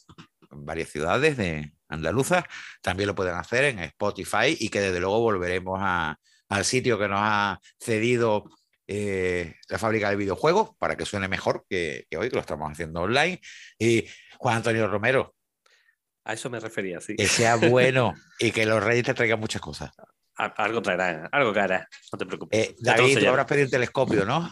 en 0.52 0.66
varias 0.66 0.90
ciudades 0.90 1.38
de 1.38 1.72
Andaluza, 1.88 2.46
también 2.82 3.08
lo 3.08 3.16
pueden 3.16 3.36
hacer 3.36 3.66
en 3.66 3.80
Spotify 3.80 4.56
y 4.60 4.70
que 4.70 4.82
desde 4.82 5.00
luego 5.00 5.20
volveremos 5.20 5.80
al 5.82 6.66
sitio 6.66 6.98
que 6.98 7.08
nos 7.08 7.20
ha 7.22 7.60
cedido 7.80 8.46
eh, 8.88 9.56
la 9.68 9.80
fábrica 9.80 10.10
de 10.10 10.16
videojuegos 10.16 10.72
para 10.78 10.96
que 10.96 11.06
suene 11.06 11.28
mejor 11.28 11.66
que, 11.68 12.06
hoy, 12.18 12.30
que 12.30 12.36
lo 12.36 12.42
estamos 12.42 12.72
haciendo 12.72 13.02
online. 13.02 13.42
Y 13.80 14.06
Juan 14.38 14.58
Antonio 14.58 14.88
Romero. 14.88 15.36
A 16.24 16.34
eso 16.34 16.50
me 16.50 16.60
refería, 16.60 17.00
sí. 17.02 17.16
Que 17.16 17.28
sea 17.28 17.56
bueno 17.56 18.14
y 18.40 18.52
que 18.52 18.66
los 18.66 18.84
reyes 18.84 19.06
te 19.06 19.14
traigan 19.14 19.40
muchas 19.40 19.62
cosas. 19.62 19.92
Algo 20.36 20.82
traerá, 20.82 21.30
algo 21.32 21.58
hará, 21.58 21.88
no 22.12 22.20
te 22.20 22.26
preocupes. 22.26 22.60
Eh, 22.60 22.76
David, 22.80 23.20
tú 23.20 23.30
habrás 23.30 23.46
pedido 23.46 23.66
un 23.68 23.72
telescopio, 23.72 24.26
¿no? 24.26 24.52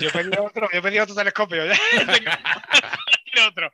Yo 0.00 0.10
pedí 0.10 0.30
otro, 0.38 0.68
yo 0.72 0.82
pedí 0.82 0.98
otro 0.98 1.14
telescopio. 1.14 1.66
¿ya? 1.66 1.78
otro. 3.48 3.70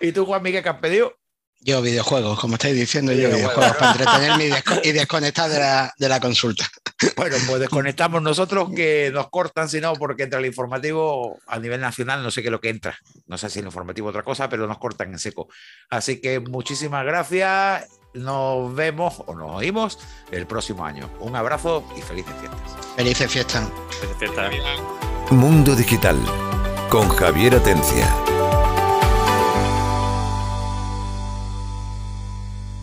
¿Y 0.00 0.12
tú, 0.12 0.24
Juan 0.24 0.42
Miguel, 0.42 0.62
qué 0.62 0.68
has 0.68 0.78
pedido? 0.78 1.18
Yo 1.60 1.80
videojuegos, 1.80 2.38
como 2.38 2.54
estáis 2.54 2.74
diciendo, 2.74 3.12
yo 3.12 3.30
videojuegos 3.30 3.76
para 3.76 3.92
entretenerme 3.92 4.62
y, 4.82 4.92
desconectar 4.92 5.50
de 5.50 5.58
la, 5.58 5.94
de 5.96 6.08
la, 6.08 6.20
consulta. 6.20 6.68
Bueno, 7.16 7.36
pues 7.46 7.60
desconectamos 7.60 8.22
nosotros 8.22 8.70
que 8.74 9.10
nos 9.12 9.28
cortan, 9.30 9.68
si 9.68 9.80
no, 9.80 9.94
porque 9.94 10.24
entra 10.24 10.38
el 10.38 10.46
informativo 10.46 11.38
a 11.46 11.58
nivel 11.58 11.80
nacional, 11.80 12.22
no 12.22 12.30
sé 12.30 12.42
qué 12.42 12.48
es 12.48 12.52
lo 12.52 12.60
que 12.60 12.70
entra. 12.70 12.98
No 13.26 13.38
sé 13.38 13.48
si 13.50 13.60
el 13.60 13.66
informativo 13.66 14.08
otra 14.08 14.22
cosa, 14.22 14.48
pero 14.48 14.66
nos 14.66 14.78
cortan 14.78 15.12
en 15.12 15.18
seco. 15.18 15.48
Así 15.90 16.20
que 16.20 16.40
muchísimas 16.40 17.04
gracias. 17.04 17.88
Nos 18.14 18.74
vemos 18.74 19.22
o 19.26 19.34
nos 19.34 19.50
oímos 19.50 19.98
el 20.30 20.46
próximo 20.46 20.84
año. 20.84 21.10
Un 21.20 21.34
abrazo 21.34 21.84
y 21.96 22.02
felices 22.02 22.34
fiestas. 22.38 22.94
Felices 22.96 23.30
fiestas. 23.30 23.68
Felices 24.00 24.18
fiestas. 24.18 24.80
Mundo 25.30 25.74
Digital 25.74 26.16
con 26.90 27.08
Javier 27.08 27.56
Atencia. 27.56 28.06